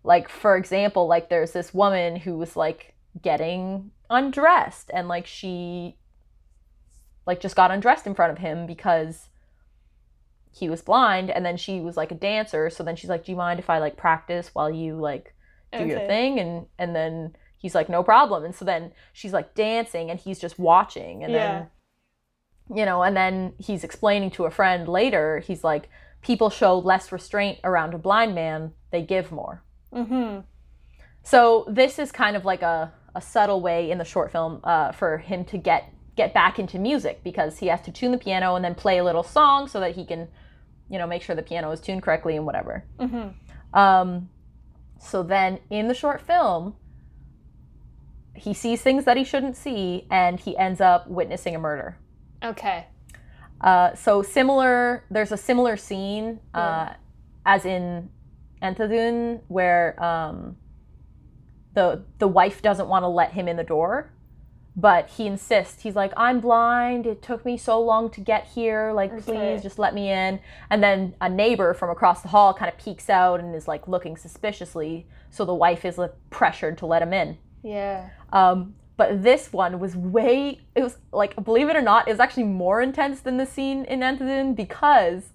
[0.03, 5.97] Like for example, like there's this woman who was like getting undressed and like she
[7.25, 9.29] like just got undressed in front of him because
[10.51, 13.31] he was blind and then she was like a dancer so then she's like do
[13.31, 15.35] you mind if i like practice while you like
[15.71, 19.53] do your thing and and then he's like no problem and so then she's like
[19.55, 21.65] dancing and he's just watching and Yeah.
[22.69, 25.89] then you know and then he's explaining to a friend later he's like
[26.21, 30.41] people show less restraint around a blind man they give more Mm-hmm.
[31.23, 34.91] so this is kind of like a, a subtle way in the short film uh,
[34.91, 38.55] for him to get get back into music because he has to tune the piano
[38.55, 40.27] and then play a little song so that he can,
[40.89, 42.83] you know, make sure the piano is tuned correctly and whatever.
[43.73, 44.27] Um,
[44.99, 46.75] so then in the short film,
[48.35, 51.97] he sees things that he shouldn't see and he ends up witnessing a murder.
[52.43, 52.85] Okay.
[53.61, 56.93] Uh, so similar, there's a similar scene uh,
[57.45, 58.09] as in
[58.61, 60.55] Andhadhun where um,
[61.73, 64.11] the the wife doesn't want to let him in the door,
[64.79, 65.81] but he insists.
[65.81, 67.07] He's like, "I'm blind.
[67.07, 68.93] It took me so long to get here.
[68.93, 69.21] Like, Okay.
[69.23, 72.77] please just let me in." And then a neighbor from across the hall kind of
[72.77, 75.07] peeks out and is like looking suspiciously.
[75.31, 77.37] So the wife is like, pressured to let him in.
[77.63, 78.09] Yeah.
[78.31, 82.19] Um, but this one was way, it was like, believe it or not, it was
[82.19, 85.33] actually more intense than the scene in Andhadhun because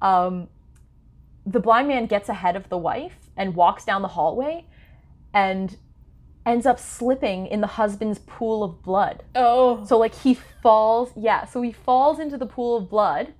[0.00, 0.48] um,
[1.44, 4.66] the blind man gets ahead of the wife and walks down the hallway
[5.34, 5.76] and
[6.46, 9.22] ends up slipping in the husband's pool of blood.
[9.34, 9.84] Oh.
[9.86, 13.34] So, like, he falls, yeah, so he falls into the pool of blood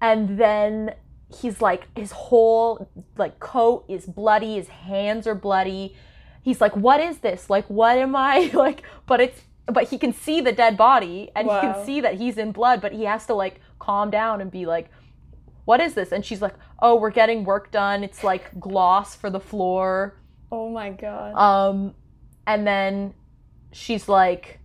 [0.00, 0.94] and then
[1.40, 5.94] he's like, his whole, like, coat is bloody, his hands are bloody.
[6.42, 7.50] He's like what is this?
[7.50, 8.50] Like what am i?
[8.54, 12.14] Like but it's but he can see the dead body and he can see that
[12.14, 14.90] he's in blood but he has to like calm down and be like
[15.64, 16.12] what is this?
[16.12, 18.02] And she's like oh we're getting work done.
[18.02, 20.19] It's like gloss for the floor
[20.52, 21.34] oh my god.
[21.34, 21.94] um
[22.46, 23.14] and then
[23.72, 24.58] she's like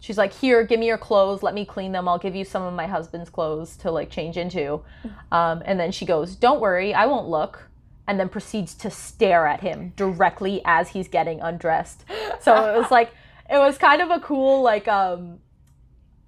[0.00, 2.62] she's like here give me your clothes let me clean them i'll give you some
[2.62, 4.80] of my husband's clothes to like change into
[5.32, 7.68] um, and then she goes don't worry i won't look
[8.06, 12.04] and then proceeds to stare at him directly as he's getting undressed
[12.40, 13.10] so it was like
[13.50, 15.38] it was kind of a cool like um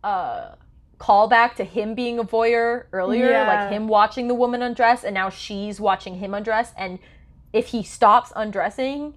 [0.02, 0.54] uh
[0.98, 3.46] callback to him being a voyeur earlier Yeah.
[3.46, 6.98] like him watching the woman undress and now she's watching him undress and
[7.56, 9.14] if he stops undressing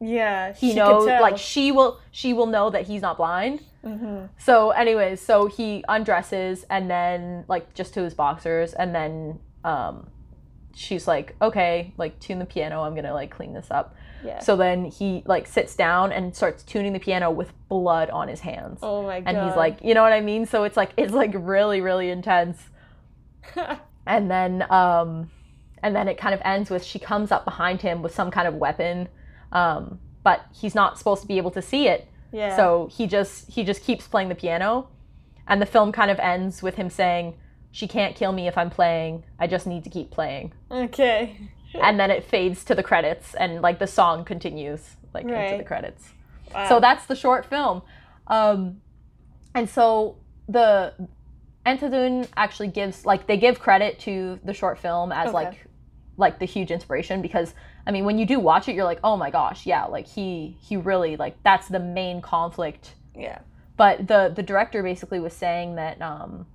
[0.00, 0.52] yeah.
[0.52, 4.28] he knows like she will she will know that he's not blind Mhm.
[4.36, 10.08] so anyways so he undresses and then like just to his boxers and then um
[10.74, 14.40] she's like okay like tune the piano i'm gonna like clean this up Yeah.
[14.40, 18.40] so then he like sits down and starts tuning the piano with blood on his
[18.40, 19.28] hands oh my god.
[19.34, 22.10] and he's like you know what i mean so it's like it's like really really
[22.10, 22.58] intense
[24.06, 25.30] and then um
[25.82, 28.48] and then it kind of ends with she comes up behind him with some kind
[28.48, 29.08] of weapon
[29.52, 32.56] um but he's not supposed to be able to see it yeah.
[32.56, 34.88] so he just he just keeps playing the piano
[35.46, 37.34] and the film kind of ends with him saying
[37.70, 41.36] she can't kill me if i'm playing i just need to keep playing Okay.
[41.74, 45.40] and then it fades to the credits and like the song continues like into the
[45.58, 45.66] Right.
[45.66, 46.10] credits
[46.54, 46.68] Wow.
[46.68, 47.82] so that's the short film
[48.28, 48.80] um
[49.54, 50.16] and so
[50.48, 50.92] the
[51.64, 55.34] Andhadhun actually gives like they give credit to the short film as Okay.
[55.34, 55.65] like
[56.16, 57.54] like the huge inspiration because
[57.86, 60.56] I mean when you do watch it you're like oh my gosh yeah like he
[60.60, 63.40] he really like that's the main conflict yeah.
[63.76, 66.46] but the the director basically was saying that um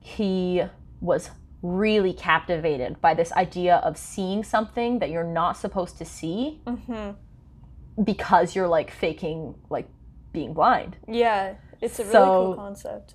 [0.00, 0.62] he
[1.00, 1.30] was
[1.62, 8.02] really captivated by this idea of seeing something that you're not supposed to see Mm-hmm.
[8.02, 9.88] because you're like faking like
[10.32, 11.54] being blind Yeah.
[11.80, 13.14] It's a really cool concept.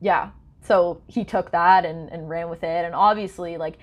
[0.00, 0.30] yeah
[0.60, 3.78] so he took that and, and ran with it and obviously like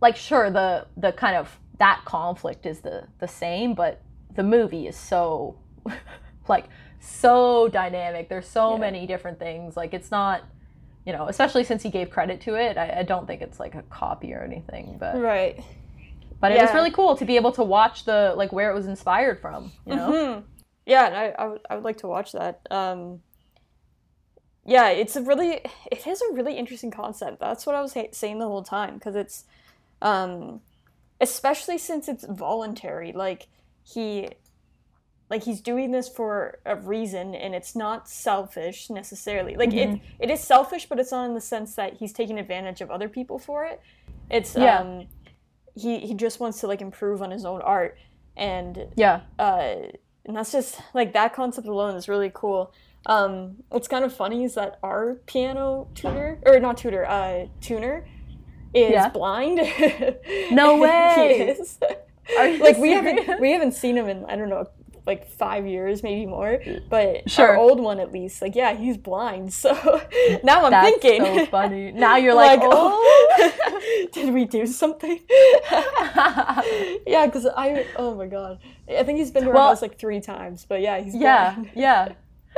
[0.00, 4.02] like sure the the kind of that conflict is the the same but
[4.34, 5.56] the movie is so
[6.48, 6.66] like
[7.00, 8.78] so dynamic there's so Yeah.
[8.80, 10.42] many different things like it's not
[11.04, 13.74] you know especially since he gave credit to it i, I don't think it's like
[13.74, 15.62] a copy or anything but Right.
[16.40, 18.86] but it was really cool to be able to watch the like where it was
[18.86, 20.42] inspired from you know Mhm.
[20.88, 22.60] Yeah, and I, I, would, I would like to watch that.
[22.70, 23.20] Um,
[24.64, 27.40] yeah, it's a really, it is a really interesting concept.
[27.40, 29.46] That's what I was ha- saying the whole time because it's,
[30.02, 30.60] Um,
[31.20, 33.12] especially since it's voluntary.
[33.12, 33.48] Like
[33.82, 34.28] he
[35.28, 39.94] like he's doing this for a reason and it's not selfish necessarily like Mm-hmm.
[39.94, 42.92] it, it is selfish but it's not in the sense that he's taking advantage of
[42.92, 43.80] other people for it
[44.30, 44.78] it's Yeah.
[44.80, 45.06] um
[45.74, 47.98] he he just wants to like improve on his own art
[48.36, 49.22] and Yeah.
[49.38, 49.74] uh
[50.24, 52.72] and that's just like that concept alone is really cool
[53.06, 58.06] um what's kind of funny is that our piano tutor or not tutor uh tuner
[58.76, 59.08] is Yeah.
[59.08, 59.58] blind
[60.52, 61.56] No He way!
[61.58, 64.66] you like we haven't we haven't seen him in I don't know
[65.06, 66.60] like five years maybe more
[66.90, 67.50] but Sure.
[67.50, 69.72] our old one at least like yeah he's blind so
[70.42, 71.92] now I'm That's thinking so funny.
[72.06, 72.98] Now you're like, oh.
[73.38, 74.08] oh.
[74.12, 75.20] did we do something
[77.06, 78.58] yeah because I oh my god
[78.88, 81.54] I think he's been to our Well- house like three times but yeah he's yeah,
[81.54, 82.12] blind yeah.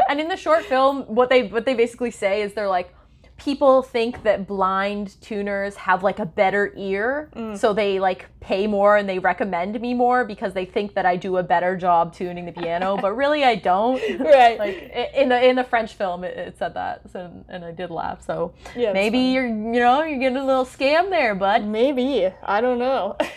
[0.09, 2.94] And in the short film, what they what they basically say is they're like,
[3.38, 7.57] people think that blind tuners have like a better ear, Mm.
[7.57, 11.16] so they like pay more and they recommend me more because they think that I
[11.16, 14.01] do a better job tuning the piano, but really I don't.
[14.20, 17.70] right Like in the in the French film, it, it said that, so and I
[17.72, 18.22] did laugh.
[18.24, 21.64] So Yeah, maybe you're you know you're getting a little scam there, bud.
[21.64, 23.16] maybe I don't know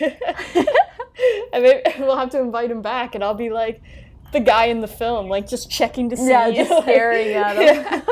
[1.52, 3.80] and maybe we'll have to invite him back and I'll be like
[4.32, 7.56] the guy in the film, like just checking to see, Yeah, just like- staring at
[7.56, 8.02] him.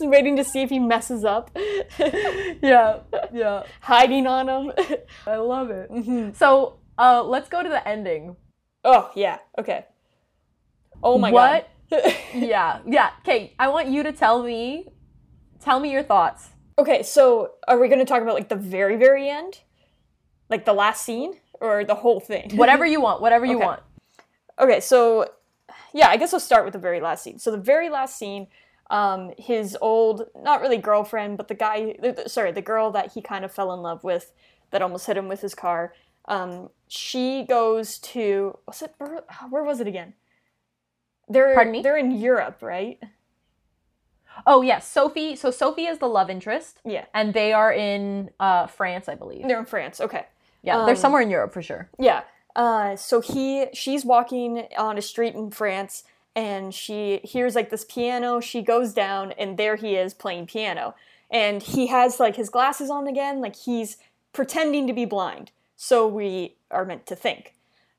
[0.00, 1.50] Yeah, waiting to see if he messes up,
[1.98, 3.00] Yeah,
[3.32, 3.62] yeah.
[3.80, 4.72] hiding on him.
[5.26, 5.90] I love it.
[5.90, 6.32] Mm-hmm.
[6.34, 8.36] So uh, let's go to the ending.
[8.84, 9.86] oh yeah, okay.
[11.02, 11.64] Oh my god.
[11.90, 12.02] What?
[12.04, 12.14] god.
[12.34, 13.10] Yeah, yeah.
[13.20, 14.86] Okay, I want you to tell me,
[15.60, 16.48] tell me your thoughts.
[16.78, 19.60] okay, so are we going to talk about like the very very end,
[20.48, 22.56] like the last scene, or the whole thing?
[22.56, 23.20] Whatever you want.
[23.20, 23.66] Whatever you Okay.
[23.66, 23.82] want.
[24.58, 25.28] Okay, so
[25.94, 27.38] yeah, I guess we'll start with the very last scene.
[27.38, 28.46] So the very last scene,
[28.90, 33.44] um, his old, not really girlfriend, but the guy, sorry, the girl that he kind
[33.44, 34.32] of fell in love with,
[34.70, 35.94] that almost hit him with his car.
[36.26, 40.14] Um, she goes to was it where, where was it again?
[41.28, 41.82] They're Pardon me?
[41.82, 42.98] they're in Europe, right?
[44.46, 45.36] Oh yes, Sophie.
[45.36, 49.46] So Sophie is the love interest, Yeah, and they are in uh, France, I believe.
[49.46, 50.00] they're in France.
[50.00, 50.26] Okay.
[50.62, 51.90] Yeah, they're um, somewhere in Europe for sure.
[51.98, 52.22] Yeah.
[52.54, 57.84] Uh, so he she's walking on a street in France and she hears like this
[57.84, 58.40] piano.
[58.40, 60.94] She goes down and there he is playing piano.
[61.30, 63.96] And he has like his glasses on again, like he's
[64.32, 65.50] pretending to be blind.
[65.76, 67.54] So we are meant to think.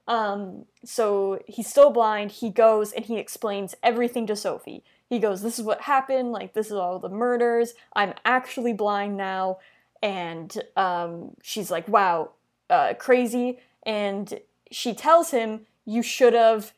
[0.07, 2.31] Um, so he's still blind.
[2.31, 4.83] He goes and he explains everything to Sophie.
[5.09, 6.31] He goes, This is what happened.
[6.31, 7.73] Like, this is all the murders.
[7.93, 9.59] I'm actually blind now.
[10.01, 12.31] And um, she's like, Wow,
[12.69, 13.59] uh, crazy.
[13.85, 14.39] And
[14.71, 16.73] she tells him, You should have.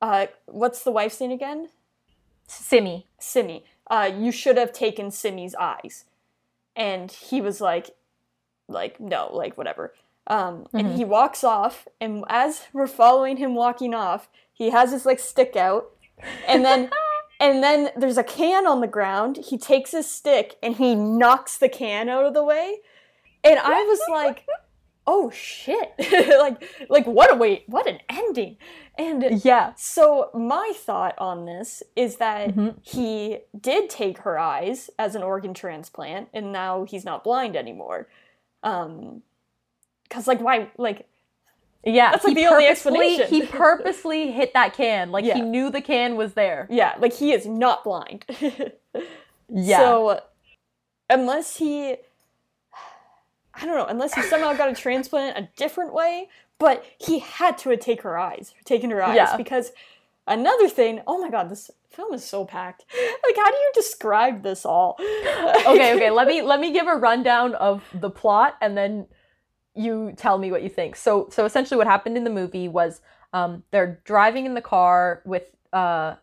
[0.00, 1.68] Uh, what's the wife's name again?
[2.46, 3.06] Simi.
[3.18, 3.64] Simi.
[3.88, 6.04] Uh, you should have taken Simi's eyes.
[6.76, 7.90] And he was like,
[8.68, 9.94] like, no, like, whatever.
[10.26, 15.04] Um, And he walks off, and as we're following him walking off, he has his
[15.04, 15.90] like stick out,
[16.48, 16.90] and then,
[17.40, 19.36] and then there's a can on the ground.
[19.36, 22.78] He takes his stick and he knocks the can out of the way,
[23.42, 24.46] and I was like,
[25.06, 25.92] oh shit,
[26.38, 28.56] like, like what a wait, what an ending,
[28.96, 29.72] and Yeah.
[29.76, 32.76] so my thought on this is that Mhm.
[32.82, 38.08] he did take her eyes as an organ transplant, and now he's not blind anymore.
[38.62, 39.22] Um,
[40.04, 41.06] because like why like
[41.86, 42.12] Yeah.
[42.12, 43.26] That's, like, the only explanation.
[43.28, 45.12] He purposely hit that can.
[45.12, 45.34] Like Yeah.
[45.34, 46.66] he knew the can was there.
[46.70, 48.24] yeah like he is not blind.
[49.50, 49.78] Yeah.
[49.78, 50.20] So
[51.10, 51.96] unless he,
[53.56, 57.56] I don't know, unless he somehow got a transplant a different way, but he had
[57.58, 59.36] to take her eyes, taken her eyes Yeah.
[59.36, 59.72] because
[60.26, 61.00] another thing.
[61.06, 62.84] Oh my god, this film is so packed.
[62.92, 64.96] Like, how do you describe this all?
[65.00, 66.10] okay, okay.
[66.10, 69.06] Let me let me give a rundown of the plot, and then
[69.74, 70.96] you tell me what you think.
[70.96, 73.00] So, so essentially, what happened in the movie was
[73.32, 76.14] um, they're driving in the car with uh,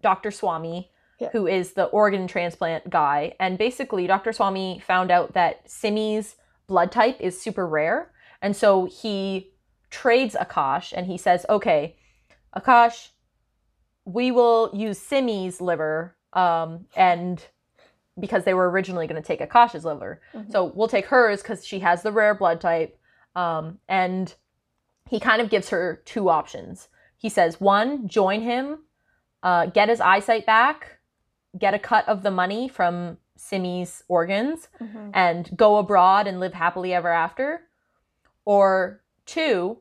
[0.00, 0.30] Dr.
[0.30, 1.30] Swami, Yeah.
[1.32, 4.32] who is the organ transplant guy, and basically, Dr.
[4.32, 6.36] Swami found out that Simi's
[6.72, 9.52] blood type is super rare, and so he
[9.90, 11.96] trades Akash, and he says, "Okay,
[12.56, 13.10] Akash,
[14.06, 17.46] we will use Simi's liver, um, and."
[18.20, 20.20] because they were originally going to take Akash's liver.
[20.34, 20.52] Mhm.
[20.52, 22.98] So we'll take hers because she has the rare blood type.
[23.34, 24.34] Um, and
[25.08, 26.88] he kind of gives her two options.
[27.16, 28.80] He says, one, join him,
[29.42, 30.98] uh, get his eyesight back,
[31.56, 35.10] get a cut of the money from Simi's organs, Mhm.
[35.14, 37.62] and go abroad and live happily ever after.
[38.44, 39.80] Or two,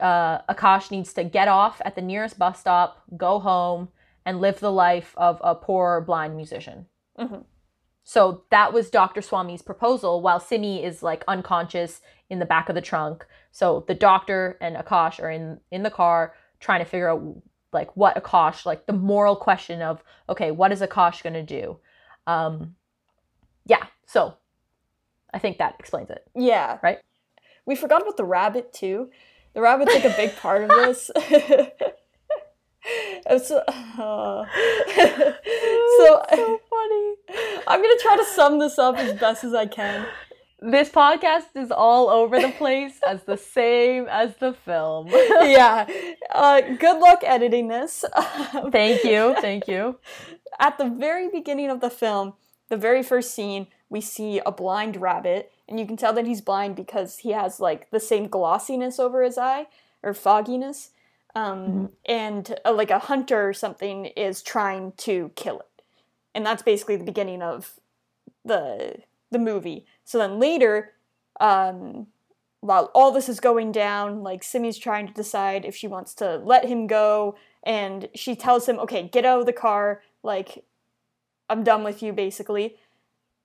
[0.00, 3.88] uh, Akash needs to get off at the nearest bus stop, go home,
[4.24, 6.86] and live the life of a poor blind musician.
[7.18, 7.44] Mhm.
[8.04, 9.22] So that was Dr.
[9.22, 13.26] Swami's proposal while Simi is like unconscious in the back of the trunk.
[13.52, 17.22] So the doctor and Akash are in in the car trying to figure out
[17.72, 21.78] like what Akash like the moral question of okay, what is Akash going to do?
[22.26, 22.76] Um
[23.66, 24.34] yeah, so
[25.32, 26.24] I think that explains it.
[26.34, 26.78] Yeah.
[26.82, 26.98] Right?
[27.64, 29.10] We forgot about the rabbit too.
[29.54, 31.10] The rabbit's like a big part of this.
[33.24, 33.62] It's, uh,
[33.96, 34.44] so,
[36.34, 37.14] so funny.
[37.66, 40.06] I'm gonna try to sum this up as best as I can.
[40.60, 45.08] This podcast is all over the place as the same as the film.
[45.08, 45.86] yeah.
[46.30, 48.04] Uh, good luck editing this.
[48.70, 49.34] thank you.
[49.40, 49.98] Thank you.
[50.58, 52.34] At the very beginning of the film,
[52.68, 56.40] the very first scene, we see a blind rabbit, and you can tell that he's
[56.40, 59.66] blind because he has like the same glossiness over his eye
[60.02, 60.90] or fogginess.
[61.34, 61.86] Um, mm-hmm.
[62.06, 65.82] And uh, like a hunter or something is trying to kill it,
[66.34, 67.78] and that's basically the beginning of
[68.44, 68.96] the
[69.30, 69.86] the movie.
[70.04, 70.92] So then later,
[71.40, 72.06] um,
[72.60, 76.36] while all this is going down, like Simi's trying to decide if she wants to
[76.36, 80.02] let him go, and she tells him, "Okay, get out of the car.
[80.22, 80.64] Like,
[81.48, 82.76] I'm done with you." Basically,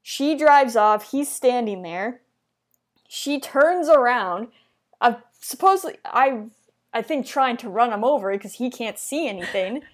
[0.01, 1.11] she drives off.
[1.11, 2.21] He's standing there.
[3.07, 4.49] She turns around.
[4.99, 6.43] Uh, supposedly, I
[6.93, 9.81] I think trying to run him over because he can't see anything.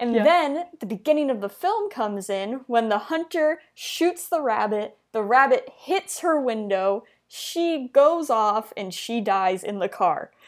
[0.00, 0.22] And yeah.
[0.22, 5.22] then the beginning of the film comes in when the hunter shoots the rabbit, the
[5.22, 10.30] rabbit hits her window, she goes off, and she dies in the car.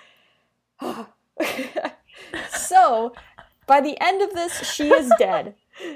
[2.50, 3.12] so,
[3.66, 5.54] by the end of this, she is dead.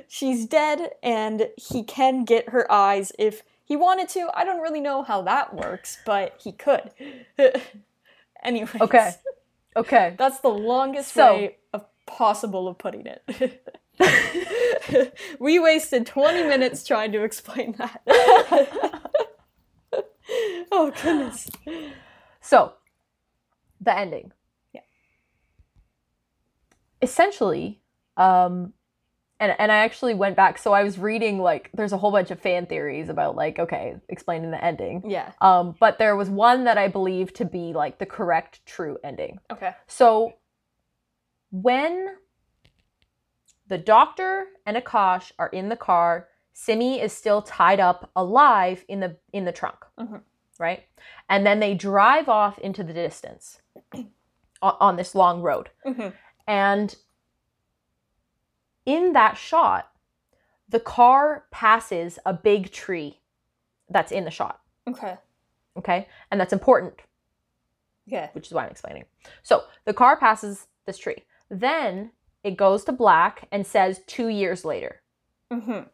[0.09, 4.29] She's dead, and he can get her eyes if he wanted to.
[4.35, 6.91] I don't really know how that works, but he could.
[8.43, 8.81] Anyways.
[8.81, 9.13] Okay.
[9.77, 10.15] Okay.
[10.19, 13.63] That's the longest so, way of possible of putting it.
[15.39, 18.03] we wasted 20 minutes trying to explain that.
[20.71, 21.49] oh goodness.
[22.41, 22.75] So,
[23.81, 24.33] the ending.
[24.73, 24.83] Yeah.
[27.01, 27.81] Essentially,
[28.17, 28.75] um
[29.41, 32.31] and and I actually went back so I was reading like there's a whole bunch
[32.31, 35.03] of fan theories about like okay explaining the ending.
[35.07, 35.33] Yeah.
[35.41, 39.39] Um but there was one that I believe to be like the correct true ending.
[39.53, 39.73] Okay.
[39.87, 40.35] So
[41.51, 42.17] when
[43.69, 49.01] the doctor and Akash are in the car Simi is still tied up alive in
[49.01, 50.17] the in the trunk mm-hmm.
[50.59, 50.85] right?
[51.29, 53.61] And then they drive off into the distance
[54.63, 55.71] on, on this long road.
[55.85, 56.09] Mm-hmm.
[56.47, 56.95] and
[58.87, 59.91] in that shot,
[60.69, 63.21] the car passes a big tree
[63.89, 64.61] that's in the shot.
[64.89, 65.17] Okay.
[65.77, 66.09] Okay.
[66.31, 66.95] And that's important.
[68.07, 68.29] Yeah.
[68.33, 69.05] Which is why I'm explaining.
[69.43, 71.25] So the car passes this tree.
[71.51, 72.13] Then
[72.43, 75.01] it goes to black and says two years later.
[75.53, 75.89] Mm-hmm.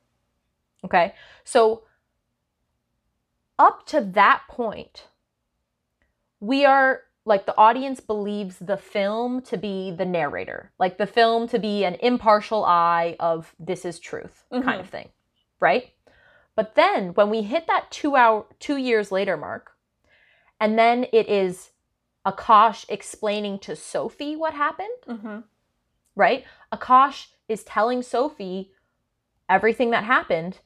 [0.85, 1.15] Okay.
[1.45, 1.85] So
[3.59, 5.09] up to that point,
[6.41, 11.49] we are like the audience believes the film to be the narrator, like the film
[11.49, 14.65] to be an impartial eye of this is truth mm-hmm.
[14.65, 15.09] kind of thing,
[15.61, 15.93] right?
[16.57, 19.73] But then when we hit that two hour, two years later mark,
[20.59, 21.71] and then it is
[22.27, 25.39] Akash explaining to Sophie what happened, mm-hmm.
[26.17, 26.45] right?
[26.73, 28.73] Akash is telling Sophie
[29.49, 30.59] everything that happened,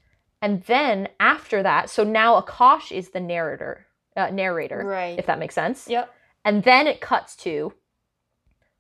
[0.43, 3.87] and then after that, so now Akash is the narrator,
[4.17, 5.19] uh, narrator, right?
[5.19, 5.89] If that makes sense.
[5.89, 6.13] Yep.
[6.45, 7.73] And then it cuts to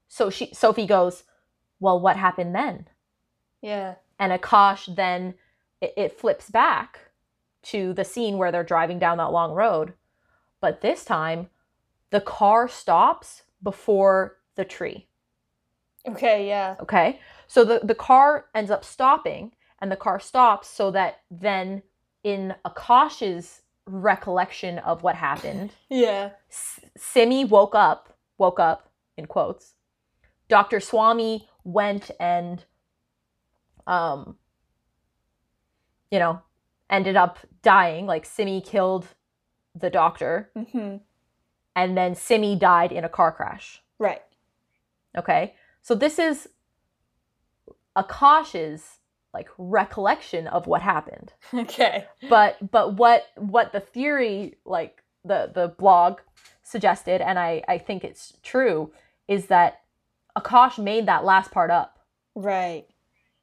[0.08, 1.24] so she Sophie goes,
[1.80, 2.88] "Well, what happened then?"
[3.60, 3.96] Yeah.
[4.18, 5.34] And Akash then
[5.80, 7.00] it, it flips back
[7.64, 9.94] to the scene where they're driving down that long road,
[10.60, 11.48] but this time
[12.10, 15.08] the car stops before the tree.
[16.06, 16.76] Okay, yeah.
[16.78, 17.18] Okay.
[17.48, 21.82] So the, the car ends up stopping and the car stops so that then
[22.22, 25.72] in Akash's recollection of what happened.
[25.89, 26.30] Yeah.
[26.51, 29.74] S- Simi woke up, woke up in quotes.
[30.49, 30.80] Dr.
[30.80, 32.64] Swami went and
[33.87, 34.37] um
[36.11, 36.41] you know,
[36.91, 39.07] ended up dying like Simi killed
[39.74, 40.51] the doctor.
[40.55, 40.97] hmm
[41.76, 43.82] And then Simi died in a car crash.
[43.99, 44.22] Right.
[45.16, 45.55] Okay?
[45.82, 46.49] So this is
[47.97, 48.99] Akash's
[49.35, 51.32] like recollection of what happened.
[51.55, 52.07] Okay.
[52.28, 56.20] But but what what the theory like the the blog
[56.62, 58.93] suggested and I I think it's true
[59.28, 59.80] is that
[60.39, 61.99] Akash made that last part up.
[62.35, 62.87] Right.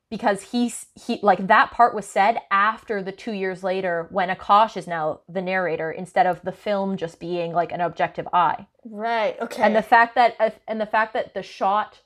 [0.09, 4.77] Because he's he like that part was said after the 2 years later when Akash
[4.77, 8.67] is now the narrator instead of the film just being like an objective eye.
[8.85, 9.39] Right.
[9.39, 9.63] Okay.
[9.63, 12.01] And the fact that and the fact that the shot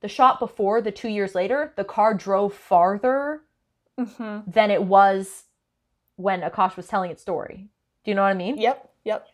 [0.00, 3.42] the shot before the 2 years later the car drove farther
[3.98, 4.50] mm-hmm.
[4.50, 5.44] than it was
[6.16, 7.68] when Akash was telling its story.
[8.04, 8.58] Do you know what I mean?
[8.58, 8.90] Yep.
[9.04, 9.26] Yep.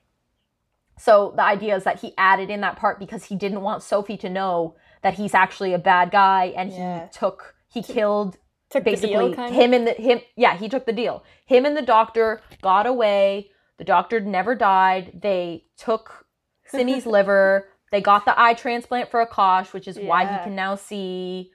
[0.99, 4.17] So the idea is that he added in that part because he didn't want Sophie
[4.19, 7.07] to know that he's actually a bad guy and Yeah.
[7.07, 8.39] he took he killed
[8.71, 11.83] Took basically deal, him and the him yeah he took the deal him and the
[11.83, 16.27] doctor got away the doctor never died they took
[16.65, 20.75] Simi's liver they got the eye transplant for Akash which is why he can now
[20.75, 21.51] see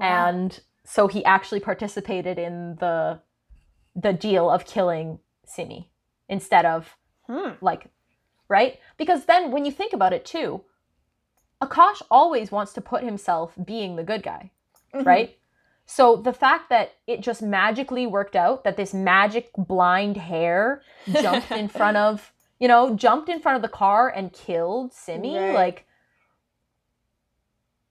[0.00, 0.28] Wow.
[0.28, 3.20] and so he actually participated in the
[3.94, 5.90] the deal of killing Simi
[6.28, 6.96] instead of
[7.28, 7.50] Hmm.
[7.60, 7.86] like
[8.48, 10.62] right because then when you think about it too
[11.62, 14.50] Akash always wants to put himself being the good guy
[14.94, 15.04] Mhm.
[15.04, 15.38] right
[15.84, 20.82] so the fact that it just magically worked out that this magic blind hare
[21.22, 25.36] jumped in front of you know jumped in front of the car and killed Simi
[25.36, 25.54] Right.
[25.54, 25.86] like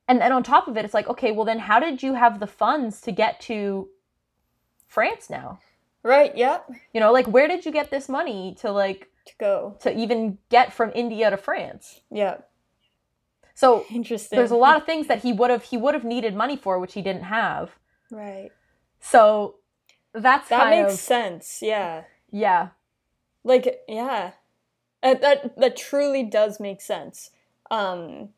[0.08, 2.40] and then on top of it it's like okay well then how did you have
[2.40, 3.90] the funds to get to
[4.88, 5.60] France now
[6.04, 6.36] Right.
[6.38, 6.72] Yep.
[6.94, 9.76] you know like where did you get this money to like To go.
[9.82, 12.38] to even get from India to France Yeah.
[13.54, 14.38] so Interesting.
[14.38, 16.80] there's a lot of things that he would have he would have needed money for
[16.80, 17.72] which he didn't have
[18.12, 18.52] Right.
[19.02, 19.56] so
[20.14, 21.60] that's That makes of sense.
[21.62, 22.04] Yeah.
[22.32, 22.70] yeah
[23.44, 24.32] Like yeah.
[25.04, 27.32] That, that that truly does make sense.
[27.70, 28.30] Um.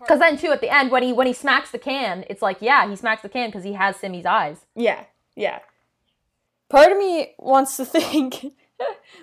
[0.00, 2.58] because then too at the end when he when he smacks the can it's like
[2.60, 5.04] yeah he smacks the can because he has Simi's eyes Yeah.
[5.36, 5.60] Yeah.
[6.68, 8.54] Part of me wants to think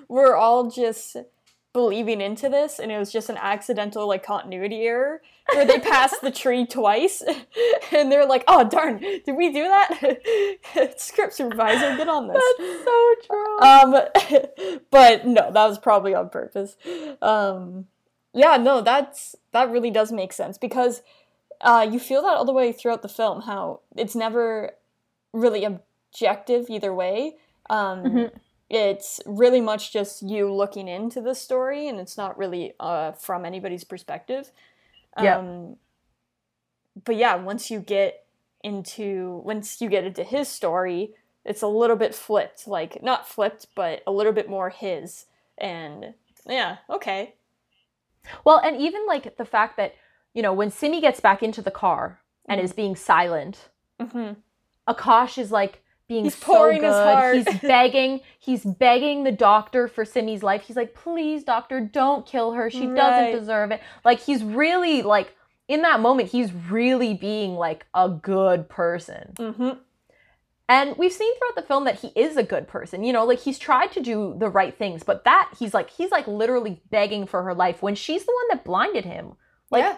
[0.07, 1.17] we're all just
[1.73, 5.21] believing into this and it was just an accidental like continuity error
[5.53, 7.21] where they pass the tree twice
[7.91, 10.19] and they're like, oh darn, did we do that?
[10.97, 12.41] Script supervisor, get on this.
[12.57, 16.77] That's so true Um, but no, that was probably on purpose.
[17.21, 17.87] Um,
[18.33, 21.01] yeah, no, that's that really does make sense because
[21.61, 23.41] uh, you feel that all the way throughout the film.
[23.43, 24.71] How it's never
[25.31, 27.35] really objective either way.
[27.69, 28.31] Um, Mhm.
[28.67, 33.45] It's really much just you looking into the story, and it's not really uh, from
[33.45, 34.51] anybody's perspective.
[35.21, 35.37] Yeah.
[35.37, 35.77] Um,
[37.03, 38.25] but yeah, once you get
[38.63, 41.13] into once you get into his story,
[41.45, 45.25] it's a little bit flipped like not flipped but a little bit more his
[45.57, 46.15] and
[46.47, 47.35] yeah okay
[48.43, 49.93] well and even like the fact that
[50.33, 52.65] you know when Simi gets back into the car and Mm-hmm.
[52.65, 53.69] is being silent
[54.01, 54.31] hmm
[54.87, 56.87] Akash is like being He's so pouring good.
[56.87, 57.35] his heart.
[57.35, 58.21] He's begging.
[58.39, 60.63] He's begging the doctor for Simi's life.
[60.63, 62.69] He's like, please, doctor, don't kill her.
[62.69, 62.95] She Right.
[62.95, 63.81] doesn't deserve it.
[64.03, 65.35] Like he's really like
[65.67, 69.33] in that moment, he's really being like a good person.
[69.37, 69.71] hmm
[70.69, 73.03] And we've seen throughout the film that he is a good person.
[73.03, 76.11] You know, like he's tried to do the right things, but that he's like he's
[76.11, 79.33] like literally begging for her life when she's the one that blinded him.
[79.71, 79.97] Like yeah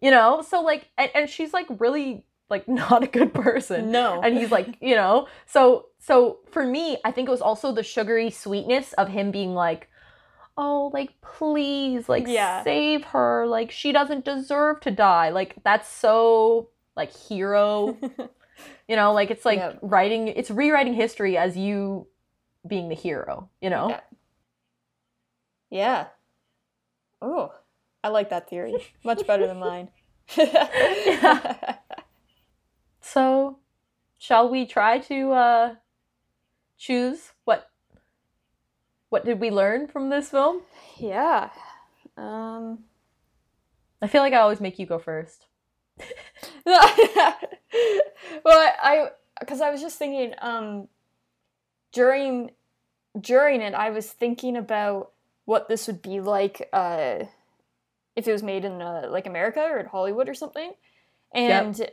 [0.00, 3.90] you know, so like and, and she's like really like not a good person.
[3.90, 4.20] No.
[4.22, 5.26] And he's like you know?
[5.46, 9.52] So so for me i think it was also the sugary sweetness of him being
[9.54, 9.88] like
[10.56, 12.62] oh like please like Yeah.
[12.64, 13.46] save her.
[13.46, 15.28] Like she doesn't deserve to die.
[15.30, 17.96] Like that's so like hero.
[18.88, 19.74] You know like it's like Yeah.
[19.82, 22.08] writing it's rewriting history as you
[22.66, 23.88] being the hero you know?
[23.90, 24.00] Yeah.
[25.70, 26.06] yeah.
[27.22, 27.52] Oh
[28.02, 28.74] i like that theory.
[29.04, 29.90] Much better than mine
[33.18, 33.58] so
[34.16, 35.74] shall we try to uh
[36.76, 37.68] choose what
[39.08, 40.60] what did we learn from this film?
[40.98, 41.50] Yeah.
[42.16, 42.84] Um.
[44.00, 45.46] I feel like i always make you go first.
[48.44, 49.08] Well, I
[49.40, 50.86] because I was just thinking um
[51.92, 52.52] during
[53.20, 55.10] during it I was thinking about
[55.44, 57.24] what this would be like uh
[58.14, 60.72] if it was made in uh, like America or in Hollywood or something.
[61.32, 61.90] And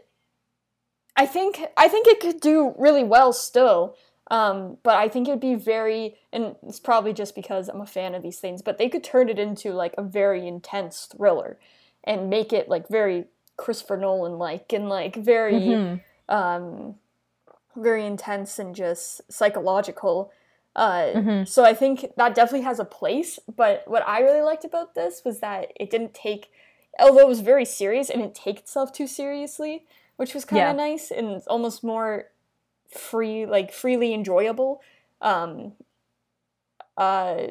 [1.16, 3.96] I think I think it could do really well still.
[4.32, 8.16] Um, but I think it'd be very, and it's probably just because I'm a fan
[8.16, 11.60] of these things, but they could turn it into like a very intense thriller
[12.04, 16.00] and make it like very Christopher Nolan like and like very Mhm.
[16.28, 16.96] um
[17.76, 20.32] very intense and just psychological.
[20.76, 21.48] Uh, Mhm.
[21.48, 23.38] So I think that definitely has a place.
[23.54, 26.52] But what I really liked about this was that it didn't take,
[27.00, 29.86] although it was very serious, it didn't take itself too seriously,
[30.18, 30.72] which was kind Yeah.
[30.72, 32.30] of nice and almost more
[32.90, 34.82] free, like freely enjoyable.
[35.22, 35.74] Um,
[36.98, 37.48] uh,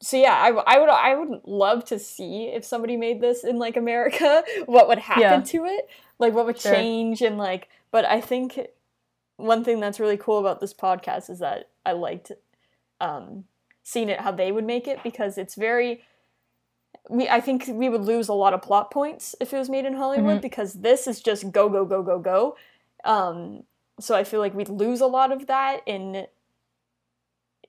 [0.00, 3.76] so yeah, I would I would love to see if somebody made this in like
[3.76, 5.40] America, what would happen Yeah.
[5.40, 6.72] to it, like what would Sure.
[6.72, 7.68] change and like.
[7.90, 8.58] But I think
[9.36, 12.32] one thing that's really cool about this podcast is that I liked
[13.00, 13.44] um,
[13.82, 16.02] seeing it how they would make it because it's very.
[17.08, 19.84] We I think we would lose a lot of plot points if it was made
[19.86, 20.42] in Hollywood Mhm.
[20.42, 22.56] because this is just go go go go go.
[23.04, 23.64] Um,
[24.00, 26.26] so I feel like we'd lose a lot of that in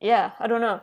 [0.02, 0.82] yeah, I don't know.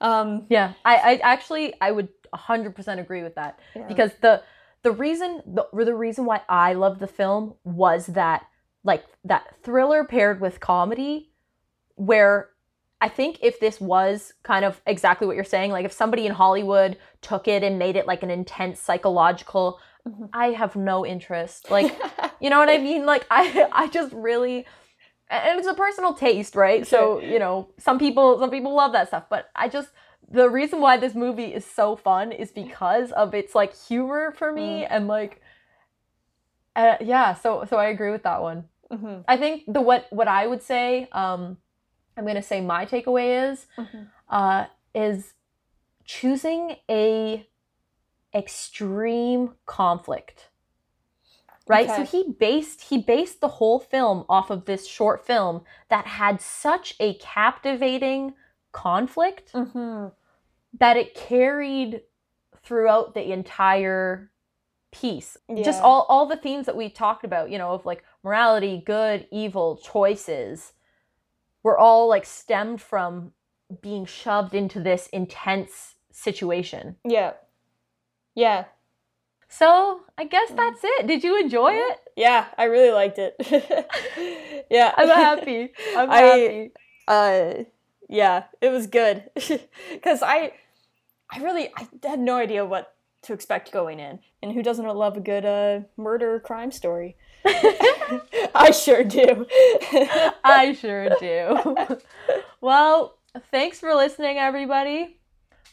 [0.00, 3.86] Um Yeah, I, I actually I would 100% agree with that Yeah.
[3.86, 4.42] because the
[4.82, 8.46] the reason the, the reason why I love the film was that
[8.82, 11.30] like that thriller paired with comedy
[11.94, 12.50] where
[13.04, 16.32] I think if this was kind of exactly what you're saying like if somebody in
[16.32, 19.78] Hollywood took it and made it like an intense psychological
[20.08, 20.30] Mhm.
[20.32, 21.94] I have no interest like
[22.40, 24.64] you know what I mean like I I just really
[25.30, 26.86] and it's a personal taste, right?
[26.86, 29.90] So, you know, some people some people love that stuff, but I just
[30.30, 34.50] the reason why this movie is so fun is because of its like humor for
[34.50, 35.42] me and like
[36.76, 38.64] uh, yeah, so so I agree with that one.
[38.90, 39.24] Mhm.
[39.28, 41.58] I think the what what I would say um
[42.16, 44.08] I'm going to say my takeaway is Mhm.
[44.28, 45.34] uh is
[46.04, 47.46] choosing a
[48.34, 50.48] extreme conflict
[51.68, 56.06] right so he based he based the whole film off of this short film that
[56.06, 58.34] had such a captivating
[58.72, 60.12] conflict Mhm.
[60.78, 62.02] that it carried
[62.62, 64.30] throughout the entire
[64.90, 68.82] piece just all all the themes that we talked about you know of like morality
[68.84, 70.72] good evil choices
[71.64, 73.32] were all like stemmed from
[73.82, 76.96] being shoved into this intense situation.
[77.04, 77.32] Yeah.
[78.36, 78.66] Yeah.
[79.48, 81.06] so i guess that's it.
[81.06, 81.98] Did you enjoy it?
[82.16, 83.34] Yeah, I really liked it.
[84.70, 84.92] yeah.
[84.96, 85.72] i'm happy.
[85.96, 86.72] I'm I- happy.
[87.08, 87.64] uh
[88.08, 89.24] yeah it was good.
[89.34, 90.52] Because i
[91.32, 95.16] i really i had no idea what to expect going in and who doesn't love
[95.16, 97.16] a good uh murder crime story
[98.54, 99.46] i sure do
[100.44, 101.76] I sure do.
[102.60, 103.18] well,
[103.50, 105.18] thanks for listening, everybody.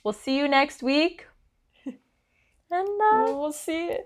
[0.04, 1.28] We'll see you next week.
[1.86, 3.98] And uh, we'll see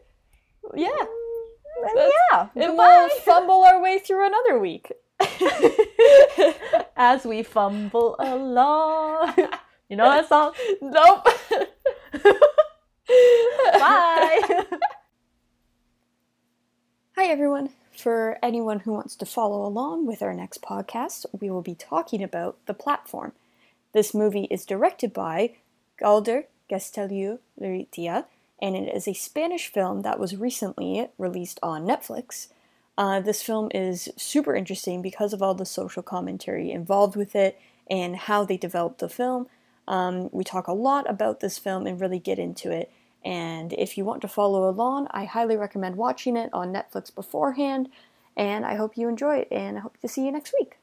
[0.73, 4.91] yeah and yeah, and we'll fumble our way through another week
[6.97, 9.33] as we fumble along.
[9.89, 10.53] You know that song?
[10.81, 11.27] nope
[13.73, 14.65] Bye.
[17.17, 17.69] Hi, everyone.
[17.95, 22.21] For anyone who wants to follow along with our next podcast, we will be talking
[22.21, 23.31] about The Platform.
[23.93, 25.51] This movie is directed by
[25.97, 28.25] Galder Gastelio Luritia,
[28.61, 32.49] and it is a Spanish film that was recently released on Netflix.
[32.97, 37.57] Uh, this film is super interesting because of all the social commentary involved with it
[37.89, 39.47] and how they developed the film.
[39.87, 42.91] Um, we talk a lot about this film and really get into it.
[43.25, 47.89] And if you want to follow along, I highly recommend watching it on Netflix beforehand.
[48.37, 50.77] And I hope you enjoy it, and I hope to see you next week.